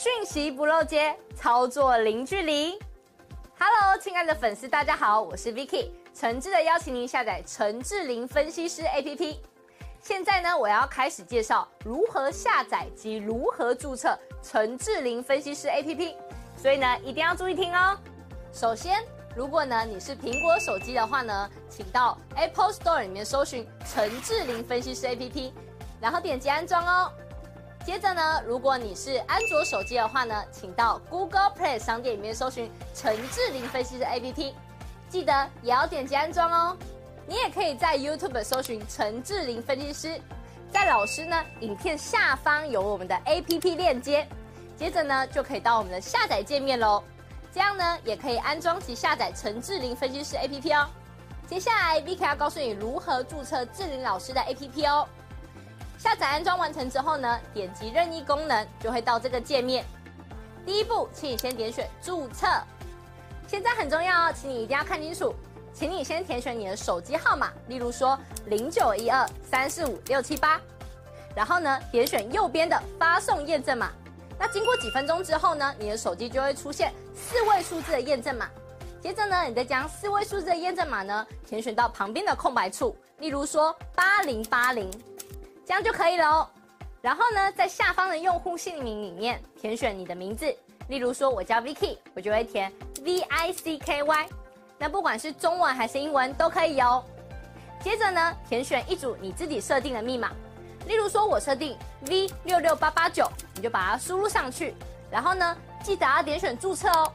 [0.00, 2.78] 讯息不漏接，操作零距离。
[3.58, 9.38] Hello，亲爱的粉丝，大家好，我是 Vicky，诚挚的邀请您下载陈志玲分析师 APP。
[10.00, 16.14] 现在呢，我要开始介绍如何下载及如何注册陈志玲分析师 APP，
[16.56, 17.98] 所以呢，一定要注意听哦。
[18.52, 19.02] 首先，
[19.34, 25.50] 如果呢你是苹果手机的话呢，请到 Apple Store 里面搜寻陈志玲分析师 APP，
[26.00, 27.12] 然后点击安装哦。
[27.88, 34.52] 接着呢，如果你是安卓手机的话呢，请到 Google Play 商店里面搜寻陈志玲分析师 APP，
[35.08, 36.76] 记得也要点击安装哦。
[37.26, 40.20] 你也可以在 YouTube 搜寻陈志玲分析师，
[40.70, 44.28] 在老师呢影片下方有我们的 APP 链接，
[44.76, 47.02] 接着呢就可以到我们的下载界面喽。
[47.54, 50.90] 这样呢也可以安装及下载陈志玲分析师 APP 哦。
[51.46, 55.08] 接下来 Vicky 要告诉你如何注册志玲老师的 APP 哦。
[55.98, 59.84] 下载安装完成之后呢，点击任意功能就会到这个界面。
[60.64, 62.46] 第一步，请你先点选注册。
[63.48, 65.34] 现在很重要哦，请你一定要看清楚。
[65.74, 70.60] 请你先填选你的手机号码，例如说零九一二三四五六七八，
[71.34, 73.90] 然后呢，点选右边的发送验证码。
[74.38, 78.48] 那经过几分钟之后呢，你的手机就会出现四位数字的验证码。
[79.00, 84.90] 接着呢，你再将四位数字的验证码呢填选到旁边的空白处，例如说八零八零。
[85.68, 86.48] 这样就可以了哦。
[87.02, 90.46] 然后呢，在下方的用户姓名里面填选你的名字，
[90.88, 92.72] 例如说我叫 Vicky，我就会填
[93.04, 94.28] V I C K Y。
[94.78, 97.04] 那不管是中文还是英文都可以哦。
[97.82, 100.32] 接着呢，填选一组你自己设定的密码，
[100.86, 104.74] 例如说我设定 V 六六八八九，你就把它输入上去。
[105.10, 107.12] 然后呢，记得要点选注册哦。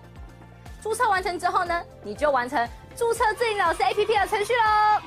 [0.79, 5.01] 注册完成之后呢，你就完成注册志玲老师 APP 的程序喽。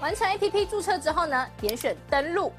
[0.00, 2.52] 完成 APP 注册之后呢，点选登录，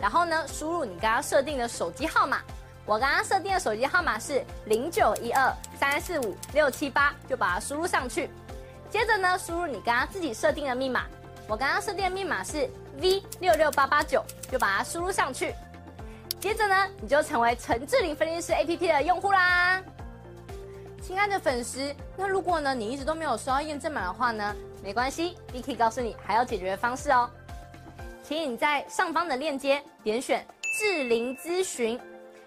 [0.00, 2.40] 然后呢，输入你刚刚设定的手机号码。
[2.84, 8.30] 我刚刚设定的手机号码是零九一二三四五六七八，就把它输入上去。
[8.88, 11.04] 接着呢，输入你刚刚自己设定的密码。
[11.48, 12.70] 我刚刚设定的密码是
[13.00, 15.52] V 六六八八九，就把它输入上去。
[16.38, 19.82] 接着呢，你就成为陈志玲分析师 APP 的用户啦。
[21.02, 24.54] 亲爱的粉丝，那如果呢，你一直都没有收到验证码的话呢，
[24.86, 27.28] 没关系，Vicky 告诉你还有解决方式哦。
[28.22, 30.46] 请你在上方的链接点选
[30.78, 32.00] 智灵咨询，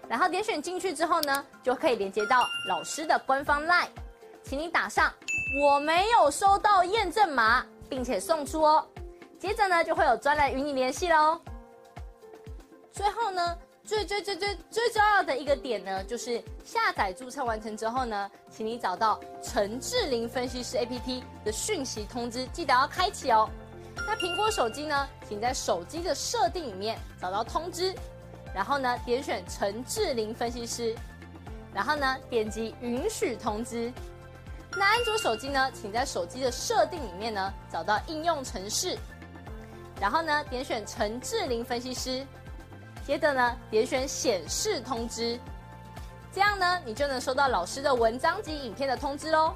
[0.08, 3.88] 然后点选进去之后呢，就可以连接到老师的官方 LINE，
[4.42, 5.12] 请你打上
[5.62, 8.88] 我没有收到验证码，并且送出哦。
[9.38, 11.38] 接着呢，就会有专人与你联系喽。
[12.90, 13.58] 最后呢。
[13.90, 23.50] 最最最最最重要的一个点呢，就是下载注册完成之后呢，请你找到陈志玲分析师 APP 的讯息通知，记得要开启哦。
[23.96, 27.92] 那苹果手机呢，请在手机的设定里面找到通知，
[28.54, 30.94] 然后呢点选陈志玲分析师，
[31.74, 33.92] 然后呢点击允许通知。
[34.76, 38.96] 那安卓手机呢，请在手机的设定里面呢找到应用程式，
[40.00, 42.24] 然后呢点选陈志玲分析师。
[43.10, 45.36] 接着呢，点选显示通知，
[46.32, 49.52] 这样呢，你就能收到老师的文章及影片的通知喽。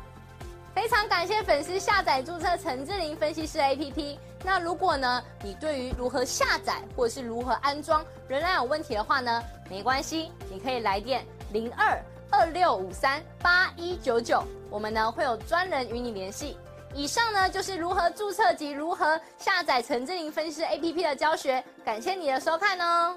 [0.74, 4.18] 非常感谢粉丝下载注册陈志玲分析师 APP。
[4.42, 11.96] 那如果呢，你对于如何下载或是如何安装仍然有问题的话呢，没关系，你可以来电零二
[12.32, 16.58] 二六五三八一九九，我们呢会有专人与你联系。
[16.92, 23.16] 以上呢就是如何注册及如何下载陈志玲分析师 APP 的教学，感谢你的收看哦。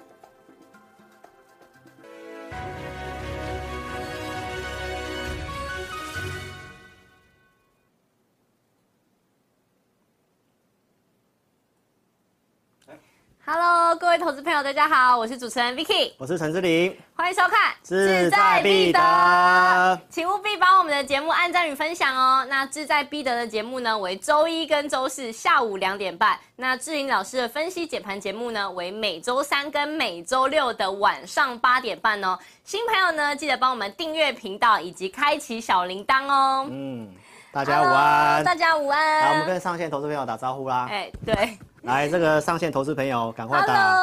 [13.50, 22.46] Hello，各位投资朋友，大家好，我是主持人 Vicky，我是陈志玲，欢迎收看志在必得，请务必帮我们的节目按赞与分享哦。
[22.50, 32.38] 那志在必得的节目呢，为周一跟周四下午两点半；那志玲老师的分析解盘节目呢，为每周三跟每周六的晚上八点半哦。
[32.66, 36.68] 新朋友呢，记得帮我们订阅频道以及开启小铃铛哦。
[36.70, 37.08] 嗯，
[37.54, 39.22] 大家午安，Hello, 大家午安。
[39.22, 40.86] 好，我们跟上线投资朋友打招呼啦。
[40.92, 41.58] 哎，对。
[41.84, 44.00] 来，这个上线投资朋友，赶快打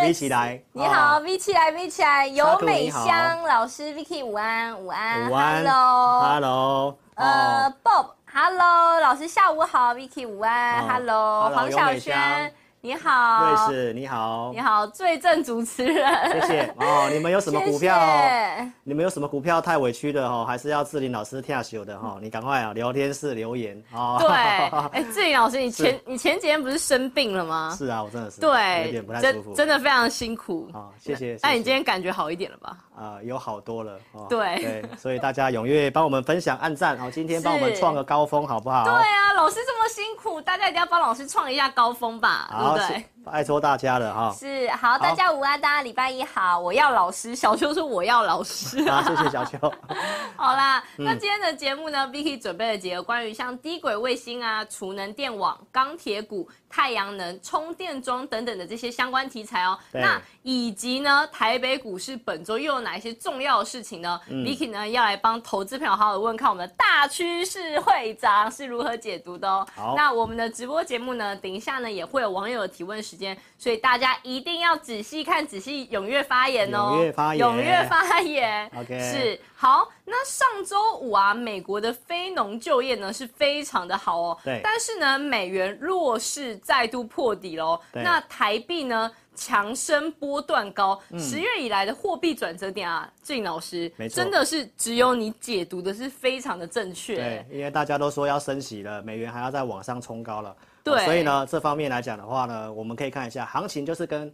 [0.00, 0.60] ，V 起来！
[0.72, 2.26] 你好，V 起来，V 起来！
[2.26, 17.08] 尤美香老师，Vicky 午安，午安，午安，Hello，Hello，呃，Bob，Hello，老师下午好，Vicky 午安，Hello，黄小萱你好，瑞士，你好，你好，最正主持人，谢谢哦。
[17.12, 17.98] 你们有什么股票？
[17.98, 20.44] 谢谢你们有什么股票太委屈的哦？
[20.46, 22.18] 还是要志玲老师跳秀的哈？
[22.22, 24.16] 你赶快啊，聊天室留言哦。
[24.20, 24.30] 对，
[24.94, 27.74] 哎，志玲老师，你前你前几天不是生病了吗？
[27.76, 30.86] 是啊，我真的是对，有点不太舒服，真的非常辛苦啊。
[31.00, 31.36] 谢谢。
[31.42, 32.76] 那你今天感觉好一点了吧？
[32.96, 33.98] 啊，有好多了。
[34.28, 37.10] 对对，所以大家踊跃帮我们分享、按赞哦。
[37.12, 38.84] 今天帮我们创个高峰，好不好？
[38.84, 43.06] 对啊，老师这么辛苦，大家一定要帮老师创一下高峰吧，对不对？
[43.30, 49.58] 拜托大家了哈，是好，大家午安，大家礼拜一好，我要老师，小秋说我要老师，好，谢谢小秋。
[50.34, 59.78] 好啦，那今天的节目呢，Vicky 准备了几个关于像低轨卫星啊、储能电网、钢铁股、太阳能、充电桩等等的这些相关题材哦。
[59.92, 69.66] 那以及呢，台北股市本周又有哪一些重要的事情呢？Vicky 呢要来帮投资朋友好好问看我们的大趋势会长是如何解读的哦。
[69.74, 73.36] 好，那我们的直播节目呢，等一下呢也会有网友的提问时间。
[73.58, 76.92] 所以大家一定要仔细看、仔细踊跃发言哦！
[76.94, 78.70] 踊跃发言，踊跃发言。
[78.76, 79.88] OK，是好。
[80.04, 84.38] 那上周五啊，美国的非农就业呢是非常的好哦。
[84.44, 84.60] 对。
[84.62, 87.78] 但是呢，美元弱势再度破底喽。
[87.92, 88.02] 对。
[88.02, 97.16] 那台币呢强升波段高，十、嗯、月以来的货币转折点啊，志霖老师，没错，真的是只有你解读的是非常的正确。
[97.16, 100.56] 对，因为大家都说要升息了，美元还要再往上冲高了。
[100.90, 104.32] 对，所以呢，这方面来讲的话呢，我们可以看一下行情，就是跟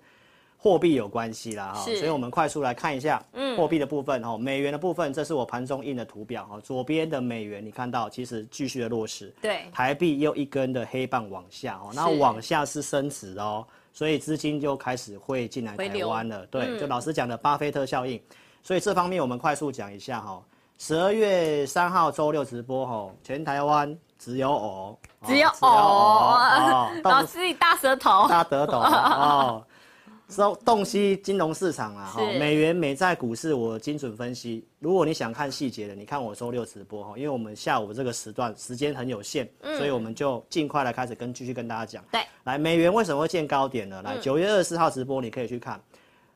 [0.56, 1.82] 货币有关系啦哈。
[1.82, 6.58] 所以我们快速来看一下，嗯，货币的部分哈，美元的部分，这是我盘中印的图表哈。
[6.60, 16.46] 左边的美元，你看到其实继续的落势，对，台币又一根的黑棒往下哦，那往下是升值哦，所以资金就开始会进来台湾了。
[16.46, 18.20] 对，就老师讲的巴菲特效应。
[18.62, 20.42] 所以这方面我们快速讲一下哈。
[20.78, 23.96] 十二月三号周六直播哈，全台湾。
[24.16, 29.64] 只有哦，只有哦， 老师你大舌头， 大舌头哦，
[30.28, 34.66] 说洞悉金融市场啊，哈，美元美债股市我精准分析。
[34.78, 42.04] 如果你想看细节的，你看我周六直播哈，因为我们下午这个时段时间很有限，所以我们就尽快来开始跟继续跟大家讲。
[42.10, 44.02] 对，来美元为什么会见高点呢？
[44.02, 45.80] 来九月二十四号直播你可以去看。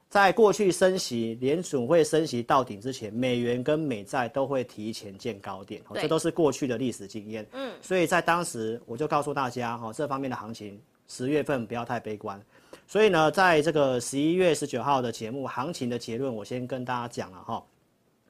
[0.09, 7.47] 在过去升息，联准会升息到顶之前，美元跟美债都会提前见高点，这都是过去的历史经验。
[7.53, 12.41] 嗯，所以在当时我就告诉大家，哈，这方面的行情，十月份不要太悲观。
[12.87, 17.63] 所以呢，在这个十一月十九号的节目，行情的结论我先跟大家讲了哈。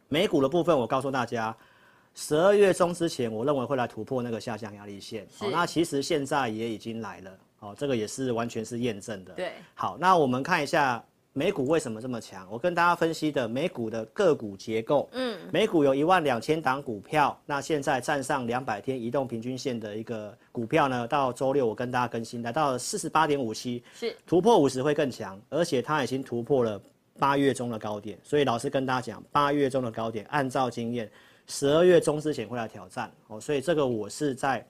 [0.09, 1.57] 美股的部分，我告诉大家，
[2.13, 5.25] 十二月中之前，我认为会来突破那个下降压力线。
[5.37, 9.35] 好，那其实现在也已经来了，哦，这个也是完全是验证的。
[9.35, 11.01] 对，好，那我们看一下。
[11.39, 12.45] 美股为什么这么强？
[12.51, 26.83] 我跟大家分析的美股的个股结构，嗯，美股有一万两千档股票，那现在站上两百天移动平均线的一个股票呢，到周六我跟大家更新，来到了四十八点五七，是突破五十会更强，而且它已经突破了
[27.21, 31.09] 八月中的高点，所以老师跟大家讲，八月中的高点，按照经验，
[31.47, 34.67] 十二月中之前会来挑战哦，所以这个我是在。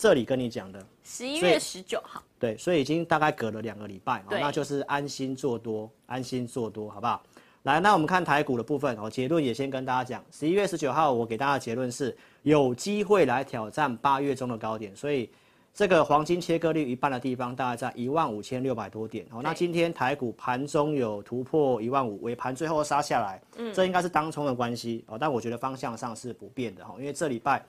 [0.00, 7.22] 这里跟你讲的，十一月十九号，对，所以已经大概隔了两个礼拜，那就是安心做多，安心做多，好不好？
[7.64, 15.28] 来，那我们看台股的部分，哦，结论也先跟大家讲，十一月十九号我给大家的结论是有机会来挑战八月中的高点，所以
[15.74, 27.62] 这个黄金切割率一半的地方大概在一万五千六百多点，哦，那今天台股盘中有突破一万五，尾盘最后杀下来，嗯，这应该是当冲的关系，哦，但我觉得方向上是不变的，哈，因为这礼拜。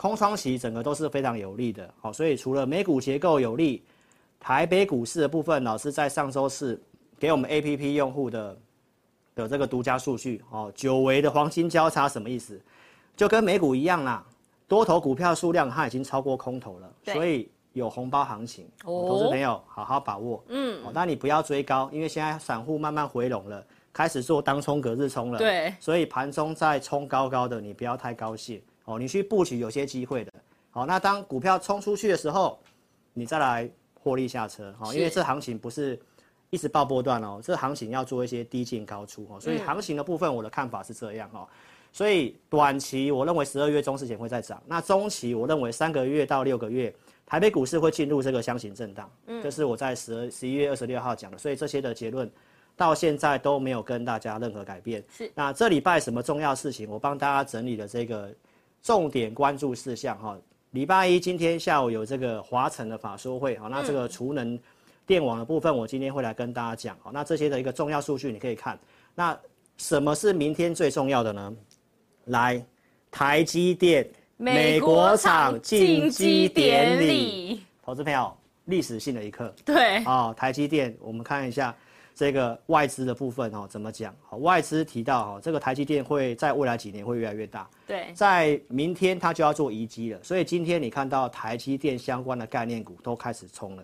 [0.00, 3.84] 空窗期整个都是非常有利的，好，所以除了美股结构有利，
[4.40, 6.80] 台北股市的部分，老师在上周四
[7.18, 8.56] 给我们 APP 用户的
[9.34, 12.58] 的这个独家数据，哦，久违的黄金交叉什么意思？
[13.14, 14.24] 就跟美股一样啦，
[14.66, 28.62] 多头股票数量它已经超过空头了，所以有红包行情，投资朋友好好把握，嗯，哦，那你不要追高，因为现在散户慢慢回笼了，开始做当冲隔日冲了，对，所以盘中在冲高高的，你不要太高兴。
[28.84, 30.32] 哦，你去布局有些机会的，
[30.70, 32.58] 好，那当股票冲出去的时候，
[33.12, 36.00] 你再来获利下车，好，因为这行情不是
[36.48, 41.46] 一直爆波段哦，这行情要做一些低进高出哦，所以行情的部分我的看法是这样哦，
[41.92, 46.92] 所以短期我认为十二月中之前会再涨，那中期我认为三个月到六个月，
[47.26, 52.28] 台北股市会进入这个箱型震荡，嗯，这是我在十二十一月二十六号讲的，所以这些的结论
[52.76, 58.32] 到现在都没有跟大家任何改变，是，那这礼拜什么重要事情，我帮大家整理了这个。
[58.82, 60.36] 重点关注事项哈，
[60.70, 64.58] 礼拜一今天下午有这个华晨的法说会，好，那这个储能
[65.06, 68.78] 电网的部分，我今天会来跟大家讲，好，那这些的一个重要数据你可以看。
[69.14, 69.38] 那
[69.76, 71.52] 什么是明天最重要的呢？
[72.26, 72.64] 来，
[73.10, 78.32] 台积电美国厂进击典礼，投资朋友
[78.66, 79.52] 历史性的一刻。
[79.64, 81.74] 对，哦，台积电，我们看一下
[82.20, 84.14] 这个外资的部分哦，怎么讲？
[84.28, 87.66] 好，外资提到哈，这个台积电会在未来几年会越来越大。
[87.86, 93.82] 对，在明天它就要做移机了，所以今天你看到台积电相关的概念股都开始冲了。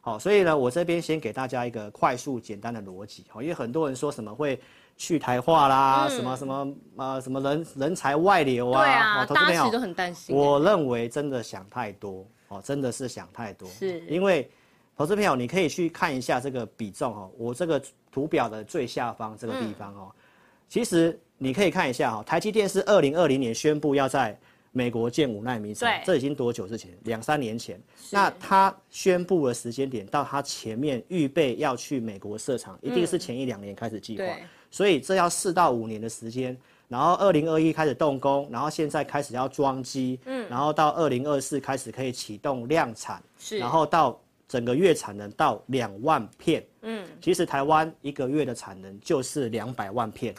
[0.00, 4.60] 好，所以呢，我这边先给大家一个快速简单的逻辑，因为很多人说什么会
[4.96, 10.36] 去台化啦，嗯、什么什么呃什么人人才外流啊，对啊，大家其实都很担心。
[10.36, 14.48] 我认为真的想太多，哦，真的是想太多，是因为
[14.96, 17.82] 投资朋友你可以去看一下这个比重哦，我这个
[18.12, 20.20] 图表的最下方这个地方哦，嗯、
[20.68, 24.38] 其实你可以看一下哦，台积电是二零二零年宣布要在。
[24.76, 26.90] 美国建五纳米厂，这已经多久之前？
[27.04, 27.80] 两三年前。
[28.10, 34.24] 那他宣布的时间点到他前面预备要去美国设厂，一定是前一两年开始计划。
[34.72, 36.58] 所以这要四到五年的时间。
[36.88, 44.20] 然后二零二一开始动工，然后现在开始要装机，嗯，然后到二零二四开始可以启动量产，是，然后到
[44.54, 50.32] 整个月产能到两万片，嗯，其实台湾一个月的产能就是两百万片，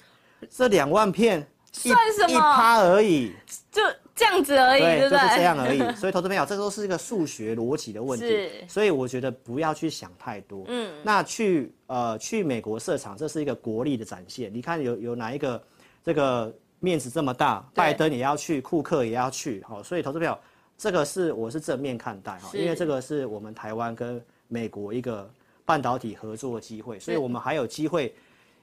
[0.49, 2.31] 这两万片算什么？
[2.31, 3.33] 一趴而已，
[3.71, 3.81] 就。
[4.17, 5.19] 这样子而已，对，对不对？
[5.23, 5.79] 就是这样而已。
[5.99, 8.25] 所以，投资朋友，这都是一个数学逻辑的问题。
[8.25, 8.49] 是。
[8.65, 10.63] 所以，我觉得不要去想太多。
[10.69, 10.89] 嗯。
[11.03, 14.49] 那去呃去美国设厂，这是一个国力的展现。
[14.53, 15.61] 你看有有哪一个
[16.01, 17.61] 这个面子这么大？
[17.73, 19.61] 拜登也要去，库克也要去。
[19.67, 20.39] 好，所以投资朋友，
[20.77, 25.29] 这个是我是正面看待哈，因为这个是我们台湾跟美国一个
[25.65, 28.13] 半导体合作的机会，所以我们还有机会。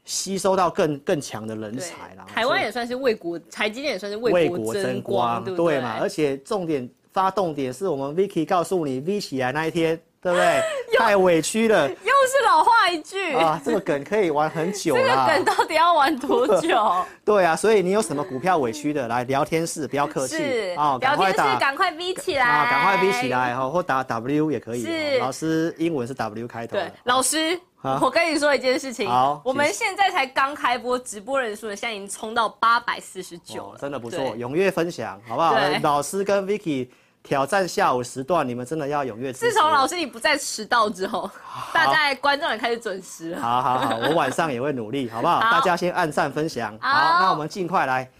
[0.05, 5.45] 吸收到更更强的人才啦，台湾也算是为国，台积电也算是为国争光？
[5.45, 5.97] 对嘛？
[6.01, 10.63] 而且重点发动点是我们 Vicky 告诉你 V 起来那一天，对不对？
[10.97, 13.61] 太委屈了，又是老话一句啊！
[13.65, 16.95] 这个梗可以玩很久了， 这个梗到底要玩多久？
[17.25, 24.83] 对啊，所以你有什么股票委屈的，来聊天室，不要客气啊，赶快打，赶快 V 起来啊，赶快 V 起来哈，或打 W 也可以。
[24.85, 26.77] 是，老师英文是 W 开头。
[26.77, 27.59] 对，老师。
[28.01, 35.57] 我跟你说一件事情，好，我们现在才刚开播，直播人数呢，现在已经冲到八百四十九了，真的不错，踊跃分享，好不好？
[35.83, 36.87] 老师跟 Vicky
[37.23, 39.33] 挑战下午时段，你们真的要踊跃。
[39.33, 41.31] 自从老师你不再迟到之后，
[41.73, 43.41] 大家观众也开始准时了。
[43.41, 45.41] 好好好，我晚上也会努力，好不好？
[45.51, 46.77] 大家先按赞分享。
[46.81, 48.11] 好，那我们尽快来，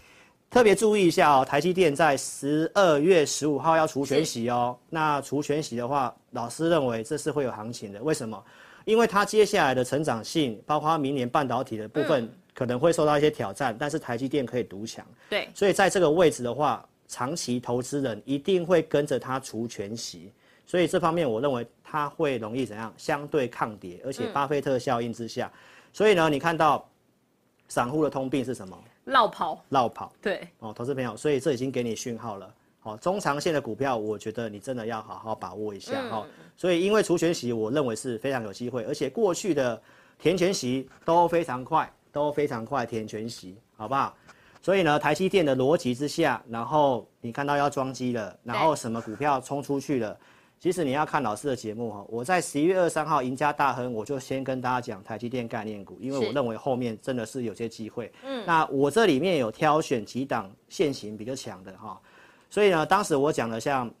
[0.49, 4.77] 特别注意一下哦，台积电在十二月十五号要除权息哦。
[4.89, 8.41] 那除权息的话，老师认为这是会有行情的，为什么？
[8.85, 15.05] 因为它接下来的成长性，包括明年半导体的部分，可能会受到一些挑战，但是台积电可以独强。
[15.29, 20.31] 对，所以在这个位置的话，长期投资人一定会跟着它除权息，
[20.65, 22.91] 所以这方面我认为它会容易怎样？
[22.97, 25.51] 相对抗跌，而且巴菲特效应之下，
[25.93, 26.89] 所以呢，你看到
[27.67, 28.75] 散户的通病是什么？
[29.03, 30.11] 落跑，落跑。
[30.23, 32.51] 对，哦，投资朋友，所以这已经给你讯号了。
[32.79, 36.25] 好，中长线的股票，我觉得你真的要好好把握一下哈。
[36.57, 39.79] 所以，因为除权息，我认为是非常有机会，而且过去的
[40.17, 44.17] 填权息都非常快，都非常快填权息，好不好？
[44.63, 50.17] 所以呢，台积电的逻辑之下，然后你看到要装机了，然后什么股票冲出去了，
[50.57, 52.05] 其实你要看老师的节目哈。
[52.07, 58.09] 我在十一月二十三号赢家大亨，我就先跟大家讲台积电概念股，因为我认为后面真的是有些机会。
[58.23, 62.01] 嗯，那我这里面有挑选几档现行比较强的哈。
[62.49, 63.93] 所以呢，当时我讲了像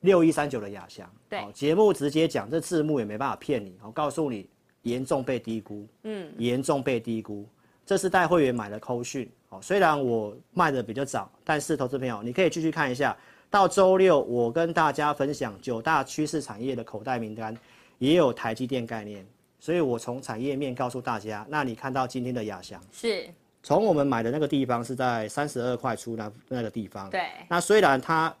[0.00, 4.48] 六一三九的亚翔，对，节目直接讲，这字幕也没办法骗你，我告诉你，
[4.80, 7.46] 严重被低估，嗯，严重被低估，
[7.90, 13.16] 这是带会员买的扣讯，哦，虽然我卖的比较早，但是投资朋友，你可以继续看一下，
[13.50, 17.52] 到周六我跟大家分享九大趋势产业的口袋名单，
[17.98, 19.26] 也有台积电概念，
[19.58, 23.28] 所以我从产业面告诉大家，那你看到今天的亚翔是。
[23.60, 27.20] 从我们买的那个地方是在三十二块出那那个地方，对。
[27.48, 28.32] 那虽然它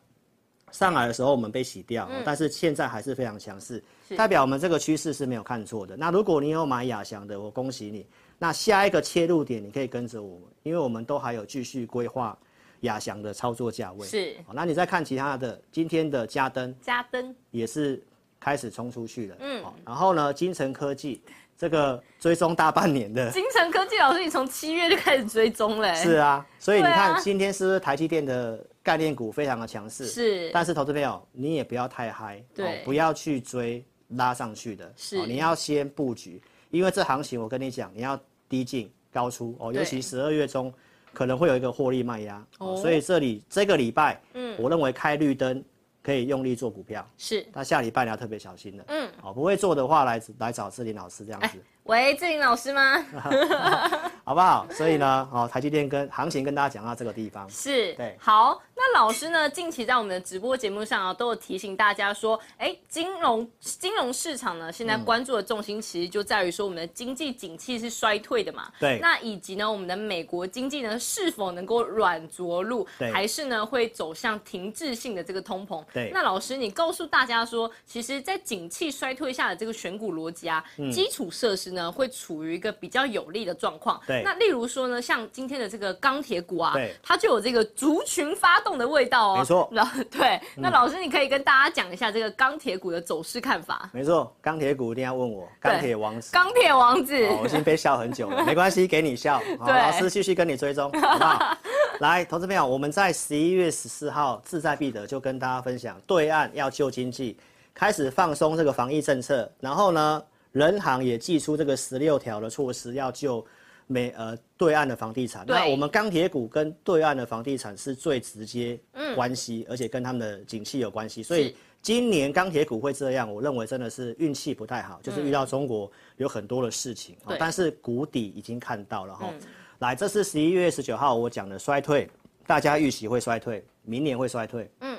[0.70, 3.82] 上来的时候我们被洗掉，嗯、但是现在还是非常强势，
[4.16, 5.96] 代表我们这个趋势是没有看错的。
[5.96, 8.06] 那如果你有买亚翔的，我恭喜你。
[8.40, 12.36] 那下一个切入点你可以跟着我们，因为我们都还有继续规划
[12.80, 14.04] 亚翔的操作价位。
[14.04, 14.34] 是。
[14.52, 18.02] 那你再看其他的，今天的嘉登，嘉登也是
[18.40, 19.36] 开始冲出去了。
[19.38, 19.64] 嗯。
[19.86, 21.22] 然后呢，金城科技。
[21.60, 25.94] 这个追踪大半年的金城科技老师，你从七月就开始追踪嘞？
[25.94, 30.06] 是啊，所以你看今天是不是台积电的概念股非常的强势？
[30.06, 33.84] 是，但是投资朋友你也不要太嗨，对，不要去追
[34.16, 38.18] 拉上去的，是，你要先布局，因为这行情我跟你讲，你要
[38.50, 40.70] 低进高出哦，尤其十二月中
[41.14, 45.64] 可能会有一个获利卖压，哦，所以这里这个礼拜，嗯，我认为开绿灯。
[46.02, 47.46] 可以用力做股票，是。
[47.52, 51.58] 那下礼拜你要特别小心了，嗯，哦，不会做的话来来找志林老师这样子。
[51.84, 53.04] 喂，志玲老师吗？
[54.24, 54.66] 好不好？
[54.70, 58.60] 所以呢，哦，台积电跟行情跟大家讲到这个地方是，对，好。
[58.82, 68.72] 那老师呢，近期在我们的直播节目上啊，都有提醒大家说，哎、欸，金融金融市场呢，现在关注的重心其实就在于说，我们的经济景气是衰退的嘛。
[68.78, 68.98] 对。
[69.02, 75.84] 那以及呢，我们的美国经济呢，是否能够软着陆，对，还是呢会走向停滞性的这个通膨？
[75.92, 76.10] 对。
[76.14, 84.00] 那老师，你告诉大家说，其实，在景气衰退下的这个选股逻辑啊，嗯、基础设施呢会处于一个比较有利的状况。
[84.06, 84.22] 对。
[84.24, 89.38] 那例如说呢，像今天的这个钢铁股啊，对，它就有这个族群发动的味道哦。
[89.38, 89.68] 没错。
[89.72, 93.88] 老对，那老师你可以跟大家讲一下这个钢铁股的走势看法。
[93.92, 96.32] 没错，钢铁股一定要问我，钢铁王子。
[96.32, 99.40] 钢铁王子、哦，我已经被笑很久了，没关系，给你笑。
[99.58, 101.56] 好，老师继续跟你追踪，好不好？
[102.00, 107.36] 来，投资朋友，我们在十一月十四号志在必得就跟大家分享，对岸要救经济，
[107.74, 113.46] 开始放松这个防疫政策，然后呢，人行也祭出这个十六条的措施要救。
[113.92, 118.78] 美呃，对岸的房地产，那我们钢铁股跟对岸的房地产是最直接
[119.16, 129.40] 关系，嗯，而且跟他们的景气有关系，所以今年钢铁股会这样，我认为真的是运气不太好，就是遇到中国有很多的事情，嗯，但是谷底已经看到了哈，嗯。
[129.80, 132.08] 来，这是十一月十九号我讲的衰退，
[132.46, 134.96] 大家预期会衰退，明年会衰退，嗯，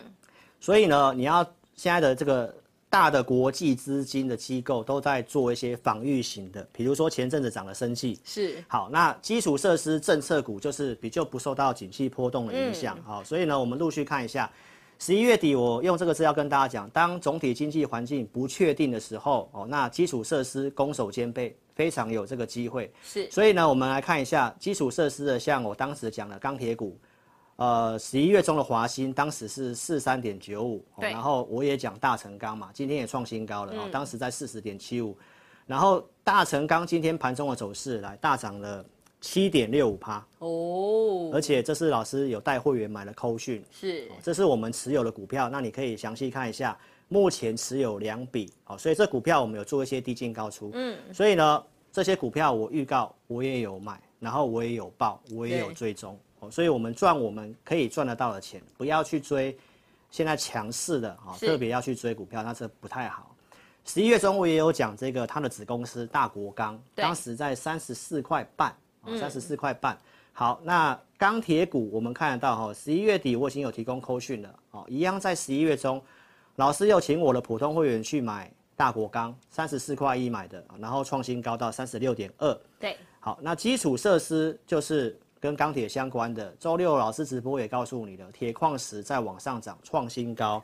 [0.60, 1.41] 所以呢，你要
[1.75, 2.53] 现在的这个。
[2.91, 8.62] 大的国际资金的机构都在做一些防御型的，比如说前阵子涨了生气，是。
[8.67, 14.51] 好，那基础设施政策股就是比较不受到景气波动的影响，好、嗯，所以呢，我们陆续看一下，
[15.00, 27.00] 十一月底我用这个资料跟大家讲，当总体经济环境不确定的时候，哦，那基础设施攻守兼备，非常有这个机会，是，所以呢，我们来看一下基础设施的，像我当时讲的钢铁股。
[27.62, 35.15] 呃，十一月中的华兴当时是四三点九五，然后我也讲大成钢嘛，今天也创新高了，嗯、当时在四十点七五，
[35.68, 38.84] 然后大成钢今天盘中的走势来大涨了
[39.20, 46.75] 七点六五趴哦，而且这是老师有带会员买了扣讯，是，这是我们持有的股票，那你可以详细看一下，
[47.10, 56.18] 目前持有两笔，哦，所以这股票我们有做一些低进高出，嗯，所以呢，这些股票我预告我也有买，然后我也有报，我也有追踪。
[56.50, 59.55] 所以，我们赚我们可以赚得到的钱，不要去追
[60.10, 63.36] 现在强势的啊，特别要去追股票，那这不太好。
[63.86, 68.75] 十一月中我也有讲这个，他的子公司大国钢，当时在三十四块半，
[69.19, 69.97] 三十四块半。
[70.34, 76.01] 好，那钢铁股我们看得到哈，十一月底我已经有提供扣讯了，哦，一样在十一月中，
[76.56, 82.58] 老师又请我的普通会员去买大国钢，三十四块一买的，然后创新高到三十六点二。
[82.80, 85.19] 对，好，那基础设施就是。
[85.41, 90.63] 跟钢铁相关的，周六老师直播也告诉你了，铁矿石在往上涨，创新高。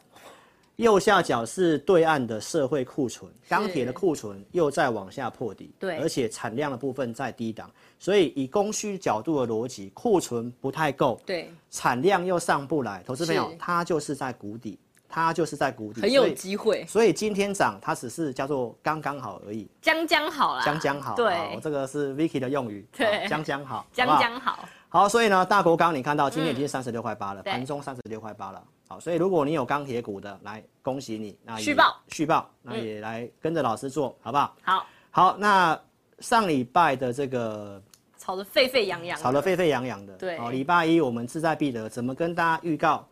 [0.75, 14.77] 右下角是对岸的社会库存，钢铁的库存又在往下破底，对，而且产量的部分在低档，所以以供需角度的逻辑，库存不太够，对，产量又上不来，投资朋友，它就是在谷底。
[15.09, 31.95] 它就是在谷底，很有机会，所以今天涨，它只是叫做刚刚好而已，将将好啦，将将好，对，这个是 Vicky 的用语，对，将将好，将将 好，好，所以呢，大国钢你看到今天已经三十六块八了，盘中三十六块八了，好，所以如果你有钢铁股的，来恭喜你，那续报。
[32.09, 34.55] 续报，那也来跟着老师做好不好？
[34.61, 35.79] 好，好，那
[36.19, 37.81] 上礼拜的这个
[38.17, 43.07] 炒得沸沸扬扬，炒得沸沸扬扬的，对，哦，礼拜一我们志在必得怎么跟大家预告？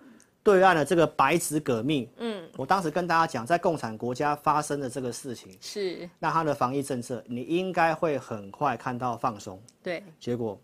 [0.45, 10.55] 对岸的这个白纸革命，嗯，我当时跟大家讲，在共产国家发生的这个事情是，那它的防疫政策，你应该会很快看到放松，对，结果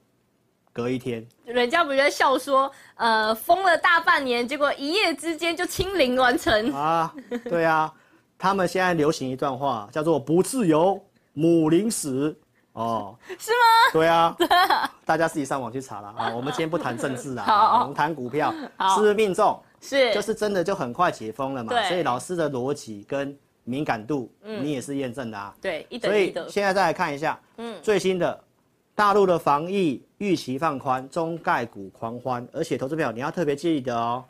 [0.71, 7.11] 隔一天，人家不是在笑说，呃，封了大半年，结果一夜之间就清零完成啊，
[7.45, 7.91] 对啊，
[8.37, 12.37] 他们现在流行一段话，叫做“不自由，母临死”。
[12.73, 13.65] 哦， 是吗？
[13.91, 14.33] 对啊，
[15.03, 16.29] 大家自己上网去查了啊。
[16.33, 18.49] 我们今天不谈政治啊， 我们谈股票，
[18.95, 19.61] 是不是命中？
[19.81, 21.73] 是，就是真的就很快解封了嘛。
[21.87, 25.53] 所以老师的逻辑跟敏感度，你也是验证的啊。
[25.59, 28.41] 对，所以现在再来看一下，嗯，最新的
[28.95, 34.23] 大陆的防疫预期放宽，中概股狂欢，而且投资票你要特别记得哦，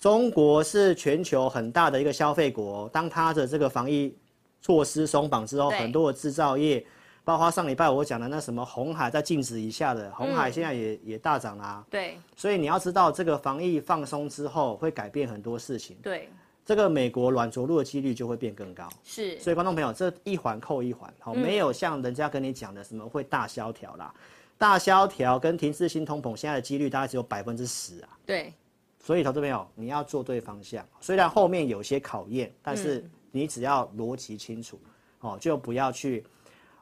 [0.00, 4.16] 中国是全球很大的一个消费国，当它的这个防疫
[4.60, 6.84] 措施松绑之后，很多的制造业。
[7.26, 11.86] 包括上礼拜我讲的那什么红海在净值以下的红海，现在也、嗯、也大涨啦、啊。
[11.90, 15.96] 对，所以你要知道这个防疫放松之后会改变很多事情。
[16.00, 16.30] 对，
[16.64, 18.88] 这个美国软着陆的几率就会变更高。
[19.02, 24.14] 是，所以观众朋友，这一环扣一环，好、嗯，没有像人家跟你讲的什么会大萧条啦，
[24.56, 28.08] 大萧条跟停滞性通膨现在的几率大概只有百分之十啊。
[28.24, 28.54] 对，
[29.00, 34.80] 所以投资朋友你要做对方向，虽然后面有些考验，但是你只要逻辑清楚，
[35.18, 36.24] 哦，就不要去。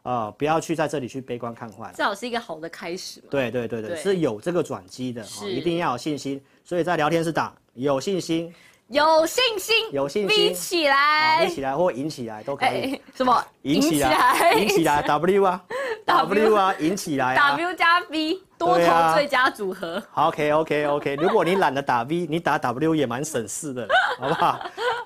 [0.05, 3.27] 呃，不要去在这里去悲观看坏，至少是一个好的开始嘛。
[3.31, 6.43] 对对对对，对是有这个转机的，是一定要有信心。
[6.63, 8.55] 所以在聊天室打有信心。
[8.89, 12.69] 有信心，有信心，比起来，比起来或赢起来都可以。
[12.69, 13.43] 欸、什么？
[13.63, 15.65] 赢起来，赢起来，W 啊，
[16.05, 20.01] W 啊，赢起来，W 加 V 多头最佳组合。
[20.11, 21.15] 好，OK，OK，OK。
[21.15, 23.89] 如果你懒得打 V，你打 W 也蛮省事的，
[24.21, 24.61] 好不好？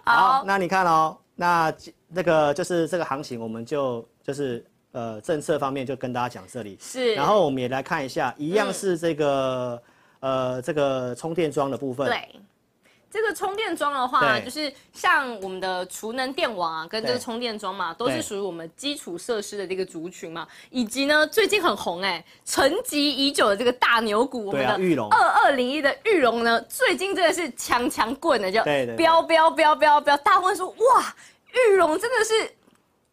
[0.04, 1.72] 好，那你看哦，那
[2.08, 4.62] 那个就是这个行情，我们就就是
[4.98, 6.76] 呃政策方面就跟大家讲这里。
[6.80, 7.14] 是。
[7.14, 9.80] 然后我们也来看一下，一样是这个、
[10.20, 12.08] 嗯、呃这个充电桩的部分。
[12.08, 12.40] 对。
[13.10, 20.46] 这个充电桩的话，就是像我们的储能电网啊，跟这个充电桩嘛，都是属于我们基础设施的这个族群嘛。
[20.68, 28.62] 以及呢，最近很红哎，沉寂已久的这个大牛股，我们的玉龙二二零一的玉龙呢，最近真的是强强棍的，就
[28.94, 31.16] 飙飙飙飙飙，大家会说哇，
[31.54, 32.32] 玉龙真的是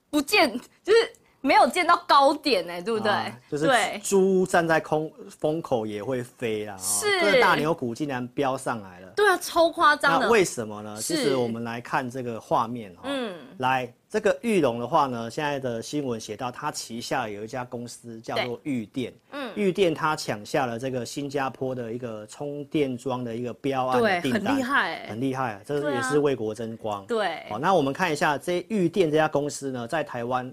[0.09, 0.51] 不见
[0.83, 1.13] 就是。
[1.45, 3.11] 没有见到高点呢，对不对？
[3.11, 3.67] 啊、就是
[4.01, 6.75] 猪站在空风口也会飞啦。
[6.79, 9.13] 是，这个大牛股竟然飙上来了。
[9.15, 10.25] 对啊，超夸张的。
[10.25, 10.97] 那为什么呢？
[10.99, 13.03] 其实我们来看这个画面哈。
[13.03, 13.35] 嗯。
[13.59, 19.13] 来，这个玉龙的话呢，现在的新闻写到，它旗下有一家公司叫做玉电。
[19.31, 19.51] 嗯。
[19.55, 24.55] 玉电它抢下了这个新加坡的一个充电桩的一个标案的订单。
[24.55, 25.05] 很厉害。
[25.07, 27.05] 很厉害，这也是为国争光。
[27.05, 27.43] 对。
[27.49, 30.51] 好，那我们看一下这玉电这家公司呢，在台湾。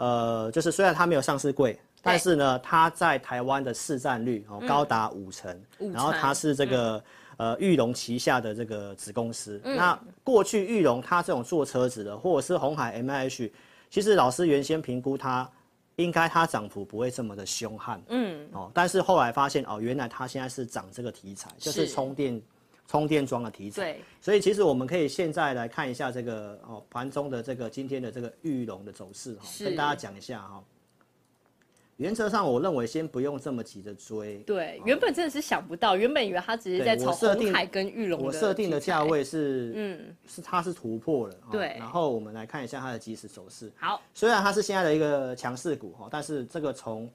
[0.00, 6.96] 呃，就是虽然它没有上市柜，但是呢，它在台湾的市占率哦高达五成，嗯、然后它是这个、
[7.36, 9.60] 嗯、呃玉龙旗下的这个子公司。
[9.62, 13.50] 嗯、那过去玉龙它这种做车子的，或者是红海 MIH，
[13.90, 15.46] 其实老师原先评估它
[15.96, 18.48] 应该它涨幅不会这么的凶悍，嗯。
[18.52, 21.86] 哦，但是后来发现哦，原来它现在是涨这个题材，就是。
[21.86, 22.40] 充电。
[22.90, 30.60] 充电桩的题材，对，所以其实我们可以现在来看一下这个哦盘中的这个今天的这个玉龙的走势哈，跟大家讲一下哈。
[31.98, 34.38] 原则上，我认为先不用这么急着追。
[34.38, 38.20] 对，原本真的是想不到，原本以为它只是在炒红海跟玉龙。
[38.20, 41.36] 我设定的价位是，嗯，是它是突破了。
[41.52, 41.76] 对。
[41.78, 43.70] 然后我们来看一下它的即时走势。
[43.76, 47.08] 好，虽然它是现在的一个强势股哈，但是这个从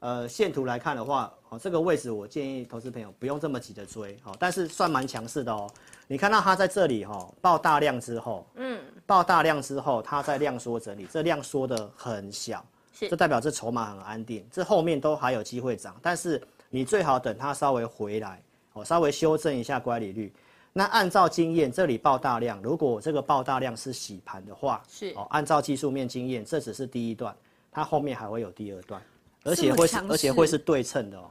[0.00, 5.68] 呃，线图来看的话，哦，这个位置我建议投资朋友不用这么急着追，哦，但是算蛮强势的哦。
[6.06, 18.40] 你看到它在这里哈，爆大量之后，嗯，爆大量之后，它在量缩整理，这量缩的很小，是，这代表这筹码很安定，这后面都还有机会涨，但是你最好等它稍微回来，
[18.74, 20.32] 哦，稍微修正一下乖离率。
[20.72, 27.34] 那按照经验，这里爆大量，如果这个爆大量是洗盘的话，是，哦，按照技术面经验，这只是第一段，
[27.72, 29.02] 它后面还会有第二段。
[29.44, 31.30] 而且会是，而且会是对称的哦，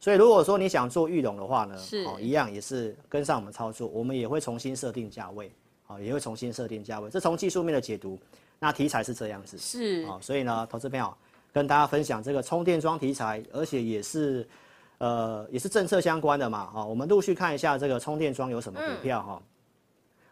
[0.00, 2.04] 所以如果说你想做玉龙的话呢，是。
[2.04, 5.50] 哦，一样也是跟上我们操作，我们也会重新设定价位，
[5.86, 7.08] 哦，也会重新设定价位。
[7.08, 8.18] 这从技术面的解读，
[8.58, 10.04] 那题材是这样子，是。
[10.08, 11.14] 哦，所以呢，投资朋友
[11.52, 14.46] 跟大家分享这个充电桩题材，而且也是，
[14.98, 19.46] 呃，也是政策相关的嘛，哦，我们陆续看一下这个充电桩有什么股票哈，嗯、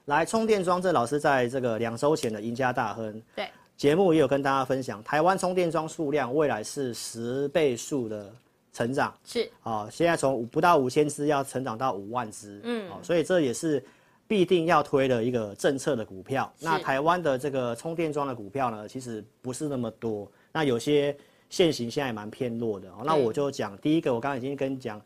[0.07, 3.49] 来充电桩，这老师在这个两周前的赢家大亨，对。
[3.77, 8.33] 节目也有跟大家分享，台湾充电桩数量未来是十倍数的
[8.73, 9.51] 成长，是。
[9.63, 13.85] 啊，现在从不到五千只要成长到五万只，嗯，所以这也是
[14.29, 16.51] 必定要推的一个政策的股票。
[16.61, 21.17] 那台湾的这个充电桩的股票呢，其实不是那么多，那有些
[21.51, 22.89] 现行现在也蛮偏弱的。
[23.05, 25.01] 那我就讲第一个，我刚刚已经跟你讲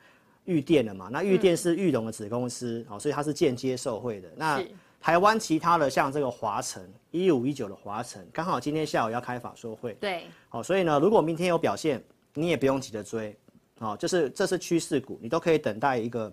[0.44, 4.29] 玉电了嘛，那玉电是玉龙的子公司，哦，所以它是间接受惠的。
[4.37, 4.62] 那
[5.00, 6.83] 台湾其他的像这个华城
[7.24, 12.02] 一五一九的华晨，刚好今天下午要开法说会，对，好，所以呢，如果明天有表现，
[12.35, 13.35] 你也不用急着追，
[13.79, 16.33] 哦，就是这是趋势股，你都可以等待一个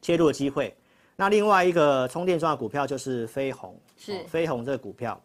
[0.00, 0.74] 切入的机会。
[1.14, 4.24] 那另外一个充电桩的股票就是飞鸿，是。
[4.24, 5.20] 飞鸿这个股票，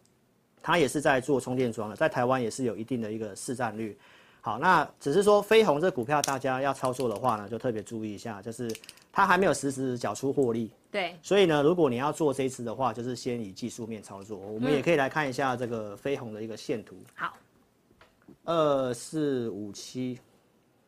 [0.62, 3.98] 它也是在做充电桩的，在台湾也是有一定的一个市占率。
[4.40, 8.74] 好，那只是说飞鸿这股票大家要操作的话呢，就特别注意一下，就是。
[9.10, 14.38] 它还没有实时缴出获利，对，所以呢，如果你要做这一次的话，就是先以技术面操作。
[14.38, 16.94] 我们也可以来看一下这个飞鸿的一个线图。
[17.16, 17.36] 好，
[18.44, 20.20] 二四五七，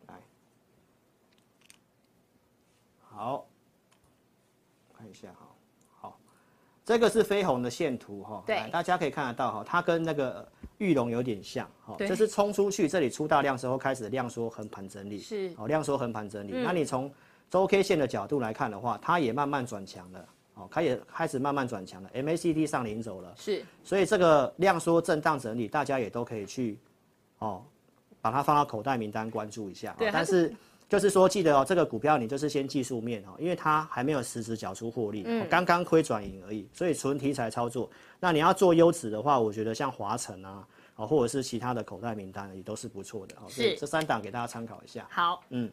[0.07, 0.15] 来，
[3.01, 3.45] 好，
[4.97, 5.49] 看一下哈，
[5.99, 6.21] 好，
[6.85, 10.47] 这个是飞鸿的线图哈，对，大家可以看得到哈，它跟那个
[10.81, 17.13] 裕隆有点像，哈，这是冲出去，这里出大量之后开始量缩横盘整理，是，哦，量缩横盘整理，那你从
[17.51, 26.79] 周 K 线的角度来看的话，它也慢慢转强了，哦，它也开始慢慢转强了，MACD 上零走了，是，所以这个量缩震荡整理，大家也都可以去，
[27.41, 27.63] 哦，
[28.23, 29.95] 把它放到口袋名单关注一下。
[29.99, 30.51] 对，但是
[30.91, 37.89] 就是说记得哦，这个股票你就是先技术面哦，因为它还没有实质缴出获利，嗯，刚刚亏转盈而已，所以纯题材操作。
[38.19, 40.67] 那你要做优质的话，我觉得像华晨啊。
[40.97, 43.35] 哦，或者是其他的口袋名单也都是不错的。
[43.49, 45.09] 是，所以这三档给大家参考一下。
[45.09, 45.71] 好，嗯，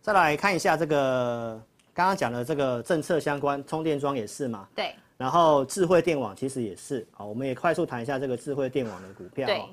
[0.00, 1.60] 再来看一下这个
[1.92, 4.68] 刚刚讲的这个政策相关，充电桩也是嘛？
[4.72, 4.94] 对。
[5.16, 9.48] 然后智慧电网其实也是，好，我们也快速谈一下这个智慧电网的股票。
[9.48, 9.64] 对。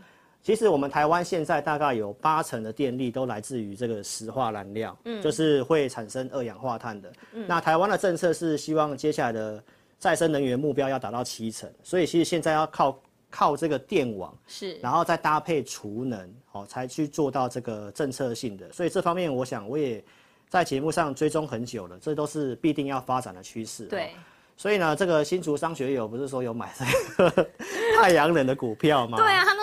[0.44, 7.14] 其实我们台湾现在大概有八成的电力都来自于这个石化燃料，嗯，就是会产生二氧化碳的。
[7.34, 7.46] 嗯。
[7.48, 9.64] 那台湾的政策是希望接下来的
[10.00, 13.00] 再生能源目标要达到七成，所以其实现在要靠
[13.30, 18.72] 靠这个电网是，然后再搭配储能，哦，才去做到这个政策性的。
[18.74, 20.04] 所以这方面，我想我也
[20.50, 23.86] 在节目上追踪很久了，这都是必定要发展的趋势。
[23.86, 24.10] 对。
[24.58, 27.50] 所以呢，这个新竹商学友不是说有买这个
[28.00, 29.18] 太阳能的股票吗？
[29.18, 29.56] 对啊，他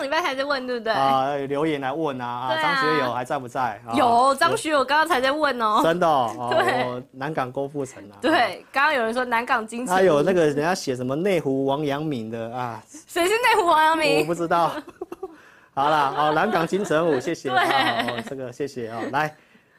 [0.00, 0.90] 上礼拜还在问，对不对？
[0.94, 3.78] 啊、呃，留言来问啊，张、啊、学友还在不在？
[3.94, 5.82] 有张学友刚刚才在问哦、喔。
[5.82, 6.48] 真的哦。
[6.56, 7.04] 对。
[7.12, 8.16] 南港郭富城啊。
[8.18, 9.94] 对，刚刚有人说南港金城。
[9.94, 12.82] 他有那个人家写什么内湖王阳明的啊？
[13.06, 14.20] 谁是内湖王阳明？
[14.20, 14.72] 我不知道。
[15.74, 17.50] 好了，哦，南港金城武，谢谢。
[17.50, 17.62] 啊。
[18.08, 19.36] 哦，这个谢谢啊、哦，来。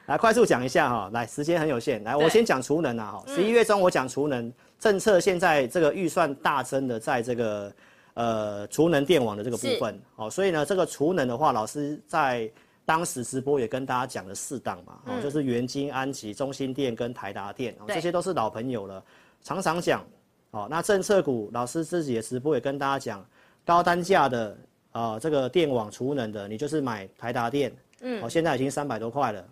[0.07, 7.71] 来快速讲一下哈，来时间很有限，来我先讲储能啊哈，十一月中我讲储能政策，现在这个预算大增的在这个
[8.13, 12.51] 呃储能电网的这个部分，好，所以呢这个储能的话，老师在
[12.85, 19.03] 当时直播也跟大家讲了四档嘛，哦就是元晶、安吉、中心电跟台达电，这些都是老朋友了，
[19.43, 20.05] 常常讲，
[20.49, 23.25] 哦那政策股老师自己的直播也跟大家讲，
[23.65, 24.57] 高单价的
[24.91, 29.45] 啊这个电网储能的，你就是买台达电，嗯，哦现在已经三百多块了。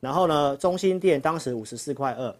[0.00, 2.34] 然后呢，中心电当时五十四块二，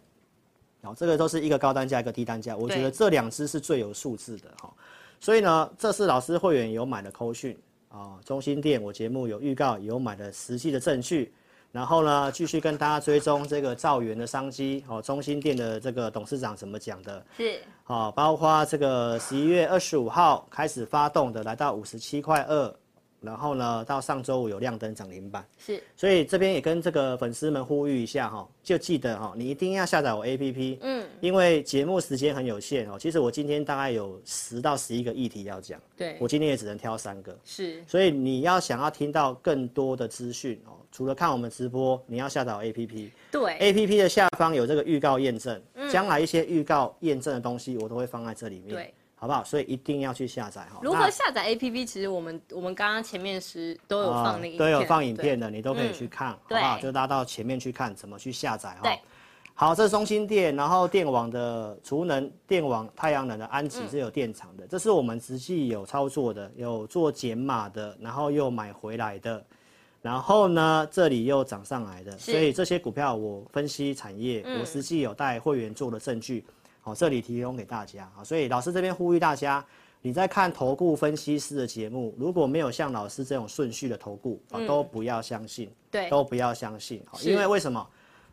[0.82, 4.72] 好，这个都是一个高单价，一个低单价，我觉得这两只是最有数字的哈。
[5.20, 7.56] 所以呢，这是老师会员有买的扣讯
[7.88, 11.32] 啊，中心店我节目有预告有买的实际的证据。
[11.72, 17.24] 然后呢，继续跟大家追踪这个兆元的商机哦，中心店的这个董事长怎么讲的？
[17.36, 22.74] 是，好，包括这个十一月二十五号开始发动的，来到五十七块二。
[23.20, 32.96] 然后呢，到上周五有亮灯涨停板，是，所以这边也跟这个粉丝们呼吁一下哈，就记得哈，你一定要下载我 APP，嗯，因为节目时间很有限哦。
[32.98, 48.94] 其实我今天大概有十到十一个议题要讲，对，我今天也只能挑三个，是，所以你要想要听到更多的资讯哦，除了看我们直播，你要下载我 APP，对，APP 的下方有这个预告验证，将来一些预告验证的东西我都会放在这里面，对。
[49.20, 49.44] 好不好？
[49.44, 50.80] 所以一定要去下载哈。
[50.80, 51.84] 如何下载 APP？
[51.84, 56.78] 其实我们我们刚刚前面时都有放那个，都有放影片的，你都可以去看，好不好？
[56.78, 58.90] 就拉到前面去看怎么去下载哈。
[59.52, 69.44] 好，这是中心电，然后电网的储能、电网太阳能的安集是有电厂的，这是我们实际有操作的，有做减码的，然后又买回来的，
[70.00, 76.42] 然后呢这里又涨上来的，所以这些股票我分析产业，我实际有带会员做的证据。
[76.80, 78.10] 好，这里提供给大家。
[78.16, 79.64] 啊，所以老师这边呼吁大家，
[80.02, 87.02] 你在看投顾分析师的节目，如果没有像老师这种顺序的投顾，啊，都不要相信，对，都不要相信。
[87.06, 87.86] 好，因为为什么？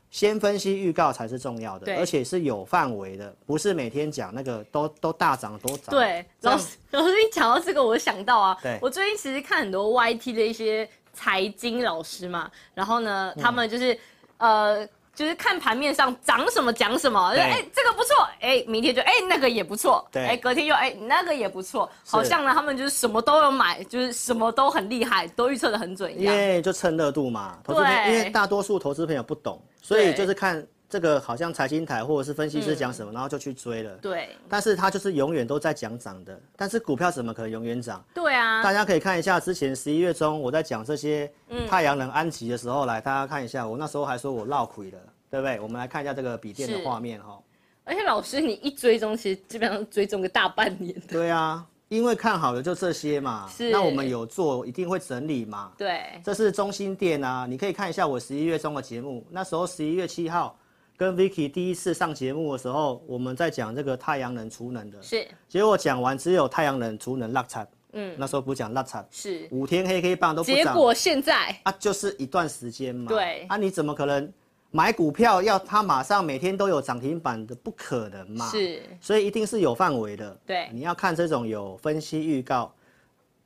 [0.09, 5.87] 先分析预告才是重要的，而且是有范围的，不是每天讲那个都都大涨多涨。
[5.89, 13.93] 对，老师，老师一讲到这个，我就想到啊，对，我最近其实看很多 YT 的一些财经老师嘛，然后呢，他们就是、
[14.37, 14.89] 嗯、呃。
[15.17, 26.35] 就是看盘面上涨什么讲什么，哎、欸，这个不错，哎、欸，明天就哎、欸、那个也不错，对，哎、欸，隔天又哎、欸、那个也不错，好像呢他们就是什么都有买，就是什么都很厉害，都预测得很准一样。
[26.35, 33.91] 因为就蹭热度嘛，投资因为大多数投资朋友不懂，所以就是看这个好像财经台或者是分析师讲什么、嗯，然后就去追了。
[33.97, 34.29] 对。
[34.47, 38.03] 但是他就是永远都在讲涨的，但是股票怎么可能永远涨？
[38.13, 38.63] 对啊。
[38.63, 41.31] 大家可以看一下之前十一月中我在讲这些
[41.69, 44.97] 太阳能安集的时候、嗯，来大家看一下，我那时候还说我落亏了。
[45.29, 45.59] 对不对？
[45.59, 47.37] 我们来看一下这个笔电的画面哈。
[47.83, 50.97] 而且老师，你一追踪，其实基本上追踪个大半年。
[51.05, 53.45] 对啊，因为看好的就这些嘛。
[53.49, 53.69] 是。
[53.69, 55.73] 那我们有做，一定会整理嘛。
[55.77, 56.21] 对。
[56.23, 59.27] 这是中心店啊，你可以看一下我十一月中的节目。
[59.29, 60.57] 那时候十一月七号
[60.97, 65.01] 跟 Vicky 第一次上节目的时候，我们在讲这个太阳能储能的。
[65.01, 65.25] 是。
[65.47, 67.65] 结果讲完只有太阳能储能落差。
[67.93, 68.15] 嗯。
[68.17, 69.05] 那时候不讲落差。
[69.11, 69.47] 是。
[69.51, 70.57] 五天黑黑棒都不涨。
[70.57, 73.07] 结果现在啊，就是一段时间嘛。
[73.07, 73.45] 对。
[73.47, 74.33] 啊，你怎么可能？
[74.69, 78.49] 买股票要它马上每天都有涨停板的，不可能嘛？
[78.49, 80.37] 是，所以一定是有范围的。
[80.45, 82.71] 对，你要看这种有分析预告，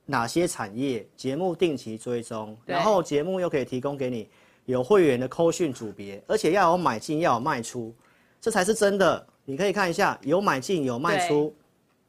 [0.08, 4.28] 哪些产业节目定期追踪，然后节目又可以提供给你
[4.66, 7.94] 有会员的扣讯组别，而且要有买进要有卖出，
[8.40, 9.28] 这才是真的。
[9.44, 11.54] 你可以看一下，有买进有卖出，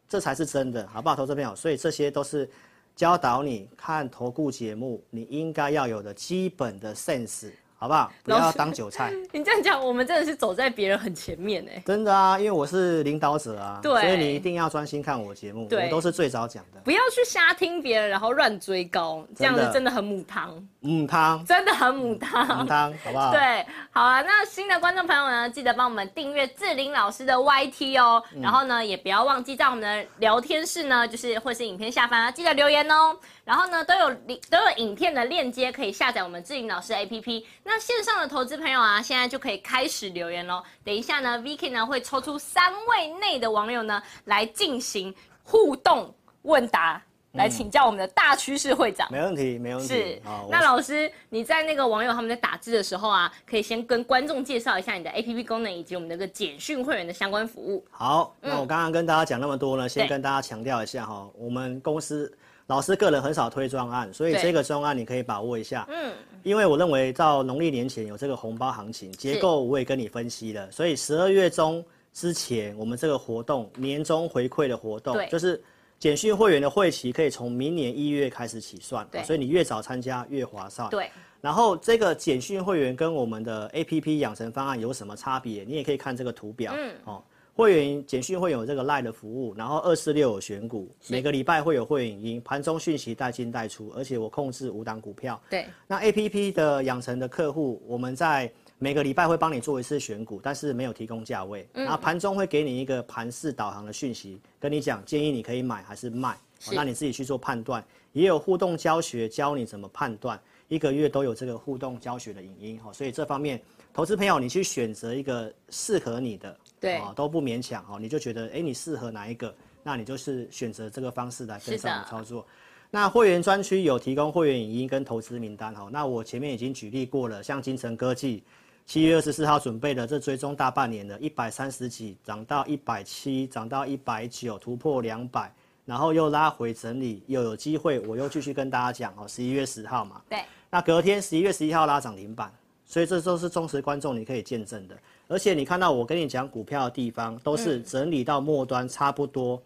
[0.09, 1.17] 这才是真的，好不好？
[1.17, 2.49] 投资朋友，所以这些都是
[2.95, 7.51] 教导你看投顾节目你应该要有的基本的 sense。
[7.83, 8.13] 好不好？
[8.23, 9.13] 不要当韭菜。
[9.33, 11.83] 你这样讲，我们真的是走在别人很前面哎。
[11.85, 16.81] 真的啊，因为我是领导者啊，对，所以你一定要专心看我节目，对我都是最早讲的。
[16.85, 20.65] 不要去瞎听别人，然后乱追高，这样子真的很母汤。
[20.79, 22.61] 母汤，真的很母汤。
[22.61, 23.33] 母汤，好不好？
[23.33, 24.23] 对，好啊。
[24.23, 28.23] 那新的观众朋友呢，记得帮我们订阅志玲老师的 YT 哦。
[28.33, 33.17] 嗯、然后呢，也不要忘记在我们的聊天室呢，就是或是影片下方啊，记得留言哦。
[33.45, 34.15] 然后呢，都有
[34.49, 37.45] 都有影片的链接可以下载我们志颖老师的 APP。
[37.65, 40.63] 那线上的投资朋友啊，现在就可以开始留言喽。
[40.85, 47.03] 等一下呢，Vicky 呢会抽出三位内的网友呢来进行互动问答，
[47.33, 49.11] 嗯、来请教我们的大趋势会长。
[49.11, 49.89] 没问题，没问题。
[49.89, 50.23] 是。
[50.49, 57.85] 那老师，你在那个网友他们在打字的时候啊，可以先跟观众介绍一下你的 APP 功能以及我们那个简讯会员的相关服务。
[57.91, 62.33] 好，那我刚刚跟大家讲那么多呢，嗯、先跟大家强调一下哈，我们公司。
[62.73, 65.87] 老师个人很少推专案，所以这个专案你可以把握一下。
[65.91, 66.11] 嗯，
[66.43, 70.71] 因为我认为到农历年前有这个红包行情结构，我也跟你分析了。
[70.71, 75.63] 所以十二月中之前，我们这个活动年终回馈的活动，就是
[75.99, 79.07] 简讯会员的会期可以从明年一月开始起算。
[79.11, 80.89] 对，所以你越早参加越划算。
[80.89, 81.11] 对。
[81.43, 85.63] 然后这个简讯会员跟我们的 APP 养成方案有什么差别？
[85.63, 86.73] 你也可以看这个图表。
[86.75, 86.95] 嗯。
[87.05, 87.23] 哦。
[87.55, 95.41] 会员简讯会有这个 LINE 的服务，然后二四六有选股，每个礼拜会有会员影音，盘中讯息带进带出，而且我控制五档股票。
[95.51, 101.69] 对，那 APP 的养成的客户，我们在每个礼拜会帮你做一次选股，但是没有提供价位。
[101.75, 107.85] 嗯，然后盘中会给你一个盘势导航的讯息，跟你讲建议你可以买还是卖，是那你自己去做判断。
[108.13, 112.81] 也有互动教学教你怎么判断，一个月都有这个互动教学的影音。
[112.93, 113.61] 所以这方面
[113.93, 116.57] 投资朋友你去选择一个适合你的。
[116.83, 122.43] 对，都不勉强哦，你就觉得哎，你适合哪一个，那你就是选择这个方式来跟上我操作。
[122.43, 122.49] 的
[122.91, 128.43] 那会员专区有提供会员影音跟投资名单哈，那我前面已经举例过了，像金城科技，
[128.85, 135.51] 七月二十四号准备的这追踪大半年的，一百三十几涨到一百七，涨到一百九，突破两百，
[135.87, 142.53] 然后又拉回整理，又有机会，我又继续跟大家讲哦，十一月十号嘛，对，那隔天十一月十一号拉涨停板，
[142.85, 144.95] 所以这都是忠实观众你可以见证的。
[145.29, 149.63] 而且你看到我跟你讲股票的地方，都是整理到末端差不多，嗯、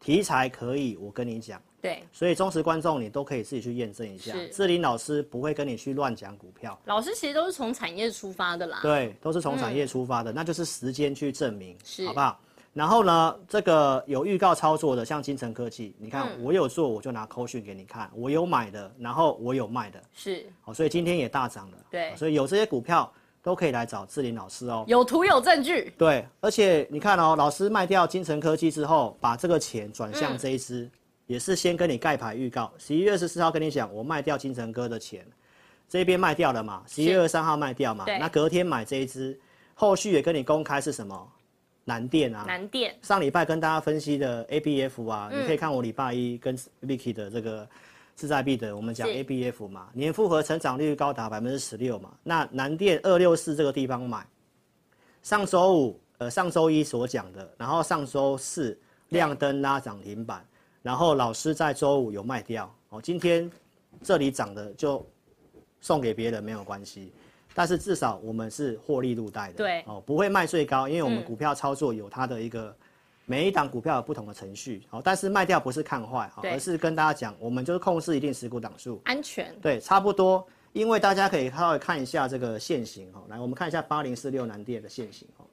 [0.00, 1.60] 题材可以，我跟你讲。
[1.80, 4.32] 对，所以忠实观众你都可以自己去验证一下。
[4.32, 6.80] 是，志玲老师不会跟你去乱讲股票。
[6.86, 8.78] 老师其实都是从产业出发的啦。
[8.80, 12.40] 对，都是从产业出发的，嗯、那就是时间去证明，是，好不好？
[12.72, 21.76] 然后呢，这个有预告操作的，像金城科技，你看我有做，我就拿扣讯给你看，我有买的，然后我有卖的，是，好，所以今天也大涨了。
[21.90, 23.12] 对，所以有这些股票。
[23.44, 25.92] 都可以来找志玲老师哦，有图有证据。
[25.98, 30.90] 对，而且你看哦，老师卖掉金城科技之后，把这个钱转向这一支，嗯、
[31.26, 32.72] 也是先跟你盖牌预告。
[32.78, 35.26] 十一月十四号跟你讲，我卖掉金城哥的钱，
[35.90, 36.82] 这边卖掉了嘛？
[36.86, 38.06] 十一月二十三号卖掉嘛？
[38.18, 39.38] 那隔天买这一支，
[39.74, 41.28] 后续也跟你公开是什么？
[41.84, 42.96] 南电啊，南电。
[43.02, 47.68] 上礼拜跟大家分析的 ABF 啊，嗯、你可以看我礼拜一跟 Vicky 的这个。
[48.16, 52.14] 势在必得，我们讲 A B F 嘛，年复合成长率高达百分之十六嘛。
[52.22, 54.24] 那南电二六四这个地方买，
[55.22, 60.46] 上周五呃上周一所讲的，然后上周四亮灯拉涨停板，
[60.80, 63.02] 然后老师在周五有卖掉哦。
[63.02, 63.50] 今天
[64.02, 65.04] 这里涨的就
[65.80, 67.12] 送给别人没有关系，
[67.52, 72.74] 但是至少我们是获利入袋的，对哦，不会卖最高，因为我们股票操作有它的一个。
[73.26, 85.44] 每一档股票有不同的程序，好，但是卖掉不是看坏，而是跟大家讲，我们就是控制一定持股档数，安全，对，差不多，因为大家可以稍微看一下这个线型，哈，来，我们看一下八零四六南电的线型，哈，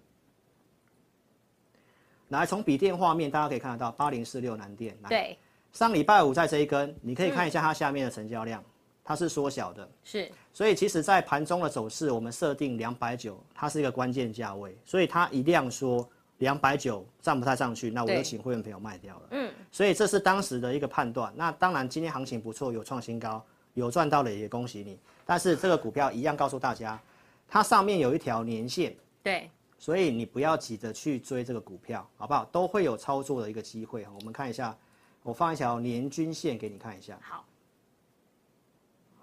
[2.27, 5.37] 来，从笔电画面大家可以看得到八零四六南电，对，
[5.71, 8.61] 上礼拜五在这一根，你可以看一下它下面的成交量，
[9.01, 16.05] 它是缩小的，是，所以其实在盘中的走势，我们设定两百九，它是一个关键价位，所以它一量缩。
[16.41, 19.21] 两百九站不太上去，那我就请会员朋友卖掉了。
[19.29, 21.31] 嗯，所以这是当时的一个判断。
[21.35, 23.43] 那当然，今天行情不错，有创新高，
[23.75, 24.99] 有赚到了，也恭喜你。
[25.23, 26.99] 但是这个股票一样告诉大家，
[27.47, 28.95] 它上面有一条年线。
[29.21, 32.43] 对，所以你不要急着去追这个股票，好不好？
[32.45, 34.03] 都会有操作的一个机会。
[34.15, 34.75] 我们看一下，
[35.21, 37.19] 我放一条年均线给你看一下。
[37.21, 37.45] 好，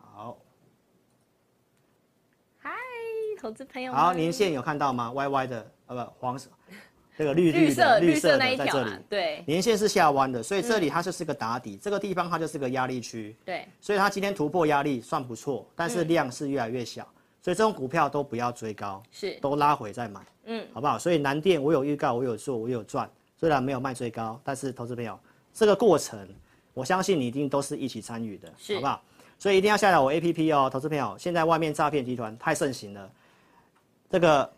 [0.01, 0.39] 好，
[2.61, 2.71] 嗨，
[3.41, 3.93] 投资朋友。
[3.93, 6.49] 好，年线有看到吗？？Y Y 的，呃，不，黄色。
[7.19, 17.03] 这个绿绿的绿色的在这里，对，年线是下弯的，所以这里它就是个打底，这个地方它就是个压力区，对，所以它今天突破压力算不错，但是量是越来越小，
[17.43, 20.97] 所以这种股票都不要追高，是，都拉回再买，嗯，好不好？
[20.97, 25.19] 所以南电我有预告，我有做，我有赚，虽然没有卖最高，但是投资朋友
[25.53, 26.17] 这个过程，
[26.73, 29.03] 我相信你一定都是一起参与的，是，好不好？
[29.41, 31.17] 所以一定要下载我 APP 哦，投资朋友。
[31.19, 33.11] 现在外面诈骗集团太盛行了，
[34.11, 34.49] 这个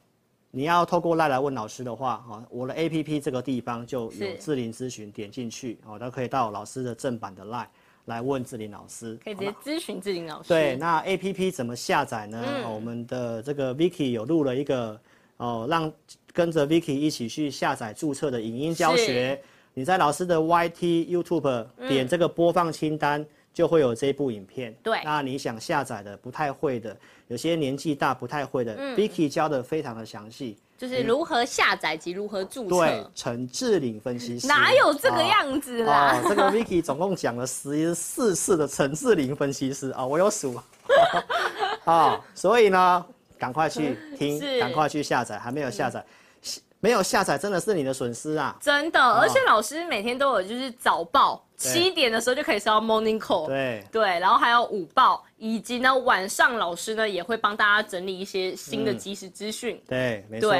[0.52, 7.68] 你要透过赖来问老师的话，哈，我的 APP 这个地方就有智霖咨询，点进去哦，都可以到老师的正版的赖
[8.06, 10.48] 来问智霖老师，可以直接咨询智霖老师。
[10.48, 12.44] 对，那 APP 怎么下载呢？
[12.46, 15.00] 嗯、我们的这个 Vicky 有录了一个
[15.36, 15.92] 哦，让
[16.32, 19.40] 跟着 Vicky 一起去下载注册的影音教学。
[19.72, 23.20] 你在老师的 YT YouTube 点这个播放清单。
[23.20, 24.74] 嗯就会有这部影片。
[24.82, 26.96] 对，那你想下载的不太会的，
[27.28, 32.76] 有些年纪大不太会的，嗯，Vicky 教的非常的详细，就是如何下载及如何注册。
[32.76, 34.46] 对，陈志玲分析师。
[34.48, 36.16] 哪有这个样子啦？
[36.16, 40.54] 哦哦、这个 Vicky 总共讲了十四次的陈志玲分析师啊、哦，我有数。
[40.54, 40.64] 啊、
[41.84, 43.04] 哦，所以呢，
[43.38, 46.00] 赶快去听，赶快去下载，还没有下载。
[46.00, 48.56] 嗯没有下载真的是你的损失啊！
[48.58, 59.80] 真的，而且老师每天都有，就是早报七点的时候就可以收到 morning call，对对，然后还有午报，以及呢晚上老师呢也会帮大家整理一些新的即时资讯。
[59.86, 60.54] 对，没错。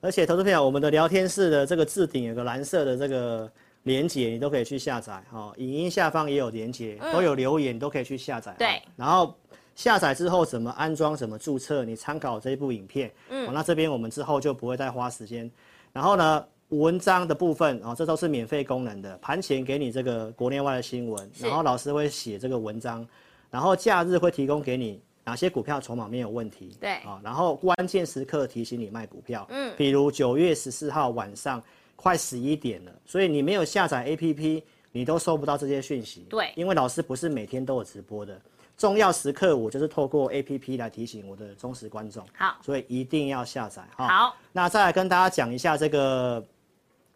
[0.00, 3.50] 而且投资朋友，我们的聊天室的这个置顶有个蓝色的这个
[3.84, 5.52] 连接，你都可以去下载哦。
[5.56, 8.54] 影音下方也有连接，都有留言，都可以去下载。
[8.58, 9.34] 对，然后。
[9.76, 11.84] 下载之后怎么安装、怎么注册？
[11.84, 13.12] 你参考这一部影片。
[13.28, 15.50] 嗯，那这边我们之后就不会再花时间。
[15.92, 16.46] 然后呢，
[16.80, 19.16] 文章的部分啊，这都是免费功能的。
[19.18, 23.06] 盘前给你这个国内外的新闻，然后老师会写这个文章，
[23.50, 26.76] 然后假日会提供给你哪些股票筹码没有问题。
[26.80, 29.46] 对啊，然后关键时刻提醒你卖股票。
[29.50, 31.62] 嗯，比如九月十四号晚上
[31.96, 34.62] 快十一点了，所以你没有下载 APP，
[34.92, 36.26] 你都收不到这些讯息。
[36.28, 38.40] 对，因为老师不是每天都有直播的。
[38.76, 42.26] 重要时刻，我就是透过 APP 来提醒我的忠实观众。
[42.36, 44.08] 好，所以一定要下载哈。
[44.08, 46.44] 好，那再来跟大家讲一下这个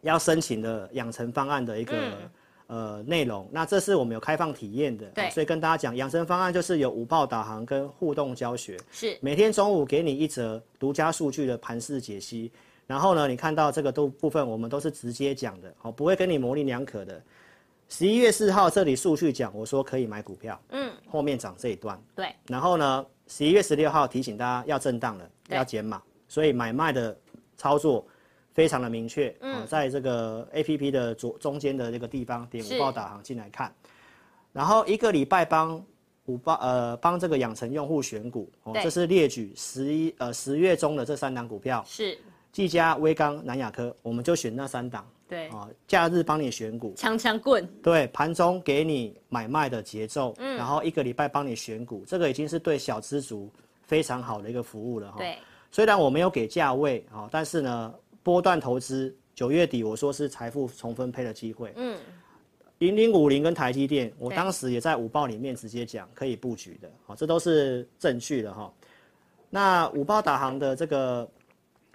[0.01, 1.93] 要申请的养成方案的一个、
[2.67, 3.47] 嗯、呃内容。
[3.51, 5.29] 那这是我们有开放体验的，对。
[5.31, 12.51] 所以跟大家讲，养成方案就是有五报导航跟互动教学，是每天中午给你一则独家数据的盘式解析。
[12.87, 17.21] 然后呢，你看到这个都部分，我们都是直接讲的，好，不会跟你模棱两可的。
[17.87, 27.15] 十一月四号这里数据讲，我说可以买股票，嗯，后面涨这一段，对，然后呢，十一月十六号提醒大家要震荡了，要减码，所以买卖的
[27.57, 28.05] 操作
[28.59, 33.73] 非常的明确，嗯，在这个 A P P 的左中间的这个地方点五报导航进来看，
[34.51, 35.81] 然后一个礼拜帮
[36.25, 42.17] 五报呃帮这个养成用户选股，哦，这是列举十一呃十月中的这三档股票，是，
[42.51, 45.07] 技嘉、威刚、南亚科，我们就选那三档。
[45.29, 45.47] 对。
[45.47, 47.65] 啊，假日帮你选股，枪枪棍。
[47.81, 53.49] 对，盘中给你买卖的节奏，嗯，然后一个礼拜帮你选股，这个已经是对小资族
[53.83, 55.19] 非常好的一个服务了哈。
[55.19, 55.37] 对，
[55.71, 57.93] 虽然我没有给价位啊，但是呢，
[58.29, 61.97] 波段投资九月底我说是财富重分配的机会，嗯，
[62.77, 68.71] 零零五零跟台积电，我当时也在五报里面直接讲可以布局的，好，这都是证据的哈。
[69.49, 71.27] 那五报导航的这个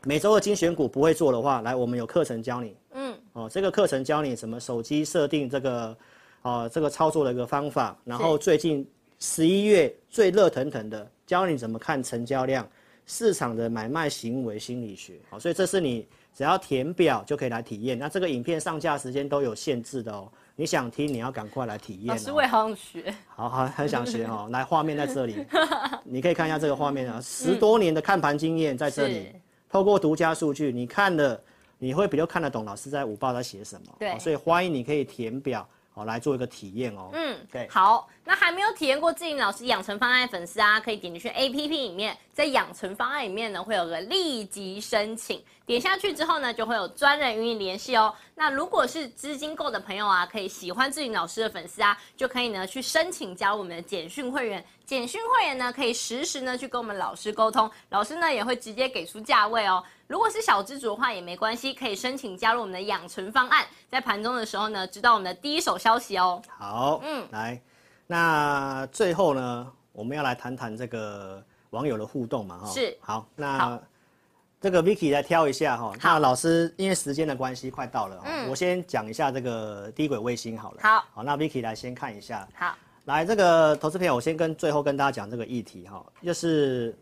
[0.02, 2.76] 每周的精选股不会做的话，来，我们有课程教你。
[2.94, 5.96] 嗯哦，这个课程教你什么手机设定这个，
[6.42, 7.96] 哦，这个操作的一个方法。
[8.02, 8.84] 然后最近
[9.20, 12.68] 十一月最热腾腾的，教你怎么看成交量、
[13.06, 15.20] 市场的买卖行为心理学。
[15.30, 16.04] 好，所以这是你
[16.34, 17.98] 只要填表就可以来体验。
[17.98, 22.08] 那这个影片上架时间都有限制的哦，你想听你要赶快来体验。
[22.08, 23.14] 老师，我也好想学。
[23.28, 24.48] 好好，很想学哦。
[24.50, 25.46] 来，画面在这里，
[26.04, 29.32] 你可以看一下这个画面啊，十多年的看盘经验在这里，
[29.70, 31.40] 透过独家数据，你看了。
[31.76, 37.10] 你会比较看得懂老师在五报在写什么，对，所以欢迎你可以填表，好来做一个体验哦。
[37.12, 48.12] 嗯，对，好，那还没有体验过志颖老师养成方案的粉丝啊，可以点进去 APP 里面，在养成方案里面呢，会有个立即申请，点下去之后呢，就会有专人与你联系哦。
[48.34, 54.64] 那如果是资金够的朋友啊，可以喜欢志颖老师的粉丝啊，就可以呢去申请加入我们的简讯会员。
[54.86, 59.82] 简讯会员呢，可以实时呢去跟我们老师沟通，老师呢也会直接给出价位哦。
[60.06, 66.42] 如果是小资主的话也没关系，可以申请加入我们的养成方案，在盘中的时候呢，知道我们的第一手消息哦。
[66.58, 67.58] 好，嗯，来，
[68.06, 72.70] 那最后呢，我们要来谈谈这个网友的互动嘛，哈。
[72.70, 72.94] 是。
[73.00, 73.80] 好，那
[74.60, 75.94] 这个 Vicky 来挑一下哈。
[76.02, 80.80] 那老师因为时间的关系快到了，嗯，我先讲一下这个低轨卫星好了。
[80.82, 81.04] 好。
[81.14, 82.46] 好，那 Vicky 来先看一下。
[82.54, 82.76] 好。
[83.04, 86.94] 来，这个投资朋友，我先跟最后跟大家讲这个议题哈，就是。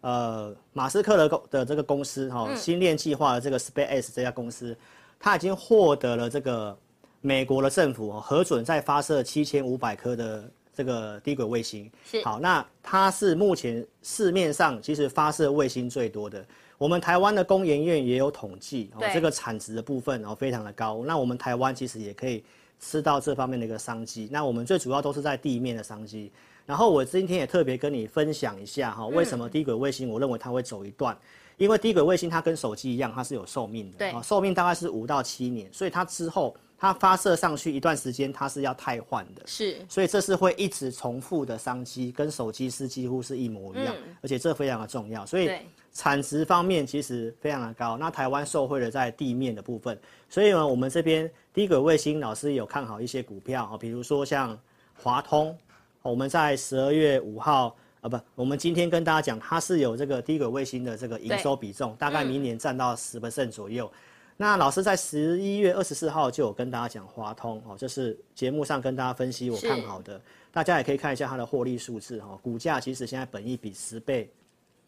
[0.00, 4.74] 呃，马斯克的公的这个公司哈，星链计划的这个 SpaceX 这家公司，
[5.18, 6.78] 它已经获得了这个
[7.20, 11.90] 美国的政府核准在发射七千五百颗的这个低轨卫星。
[12.04, 12.22] 是。
[12.22, 16.46] 好，那它是目前市面上其实发射卫星最多的。
[16.78, 21.02] 我们台湾的工研院也有统计，哦，这个产值的部分哦非常的高。
[21.04, 22.44] 那我们台湾其实也可以
[22.80, 24.28] 吃到这方面的一个商机。
[24.30, 26.30] 那我们最主要都是在地面的商机。
[26.66, 31.16] 然后我今天也特别跟你分享一下哈，为什么低轨卫星我认为它会走一段？
[31.56, 45.50] 因为低轨卫星它跟手机一样，它是有寿命的，对，寿命大概是五到七年，所以它之后它发射上去一段时间，它是要汰换的，是，所以这是会一直重复的商机，跟手机是几乎是一模一样，嗯、而且这非常的重要，所以
[45.98, 47.96] 产值方面其实非常的高。
[47.96, 54.56] 那台湾受惠的在地面的部分，所以呢，我们这边低轨卫星老师有看好一些股票啊，比如说像
[54.94, 55.58] 华通，
[56.02, 57.74] 我们在十二月五号。
[58.00, 63.90] 啊不，我们今天跟大家讲，它是有这个低轨卫星的这个营收比重，大概明年占到十 percent 左右。
[63.92, 63.98] 嗯、
[64.36, 70.20] 那老师在十一月二十四号就有跟大家讲华通哦，这是节目上跟大家分析我看好的，
[70.52, 74.30] 大家也可以看一下它的获利数字哈，股价其实现在本益比十倍，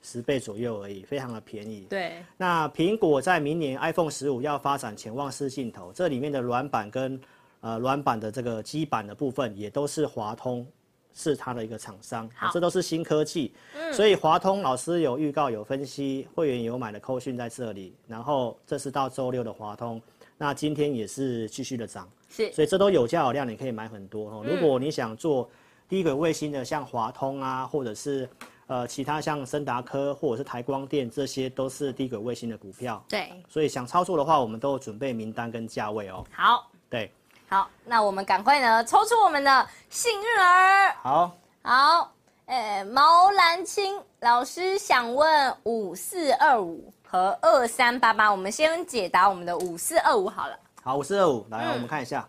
[0.02, 1.86] 十倍左右而已，非常的便宜。
[1.90, 2.24] 对。
[2.36, 7.20] 那苹果在明年 iPhone 十五要发展潜望式镜头，这里面的软板跟
[7.60, 10.66] 呃软板的这个基板的部分也都是华通。
[11.12, 20.00] 是它的一个厂商，好，这都是新科技，嗯，所以华通老师有预告有分析，会员有买的扣讯在这里，然后这是到周六的华通，
[20.38, 24.44] 那今天也是继续的涨，是，所以这都有价有量，你可以买很多哦。
[24.46, 25.50] 如果你想做
[25.88, 28.26] 低轨卫星的，像华通啊，或者是
[28.70, 36.24] 呃其他像森达科或者是台光电，这些都是低轨卫星的股票，对，所以想操作的话，我们都有准备名单跟价位哦。
[36.32, 37.12] 好，对。
[37.48, 40.94] 好，那我们赶快呢抽出我们的幸运儿。
[41.02, 42.12] 好，好，
[42.46, 50.56] 诶，毛兰青老师想问五四二五和二三八八，我们先解答我们的五四二五好了。
[50.80, 52.28] 好，五四二五，来，我们看一下，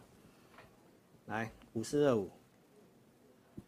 [1.27, 2.27] 嗯、来五四二五，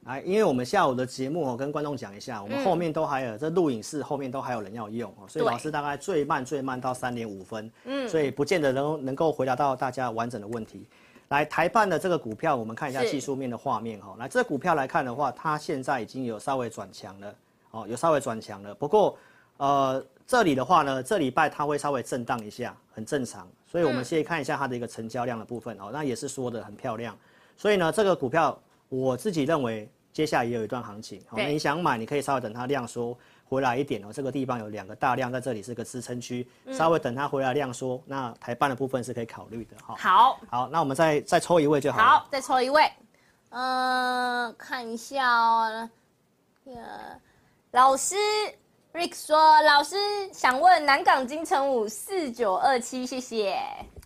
[0.06, 10.86] 来，因为我们下午的节目，哦跟观众讲一下，我们后面都还有、嗯、这录影室后面都还有人要用，所以老师大概最慢最慢到三点五分，嗯，所以不见得能能够回答到大家完整的问题。
[11.30, 14.14] 来台办的这个股票，我们看一下技术面的画面哈。
[14.20, 17.36] 来，这个股票来看的话，它现在已经有稍微转强了，
[17.72, 18.76] 哦，有稍微转强了。
[18.76, 19.18] 不过，
[19.58, 23.47] 呃，这里的话呢，这礼拜它会稍微震荡一下，很正常。
[23.66, 27.18] 所以我们先看一下它的一个成交量的部分哦，那也是说的很漂亮。
[27.58, 28.56] 所以呢，这个股票
[28.93, 31.19] 我自己认为接下来也有一段行情。
[31.31, 33.17] 哦，你想买，你可以稍微等它量缩。
[33.45, 39.95] 回来一点哦，这个地方有两个大量，在这里是个支撑区，稍微等它回来量缩，那台半的部分是可以考虑的哈。
[39.95, 42.01] 好，好，那我们再再抽一位就好。
[42.01, 42.91] 好，再抽一位，
[43.49, 45.89] 嗯、呃，看一下哦。
[47.71, 48.15] 老师
[48.93, 49.95] ，Rick 说，老师
[50.31, 53.61] 想问南港金城武四九二七，谢谢。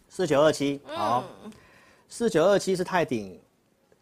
[0.10, 1.24] 四九二七，好，
[2.10, 3.40] 四九二七是泰鼎，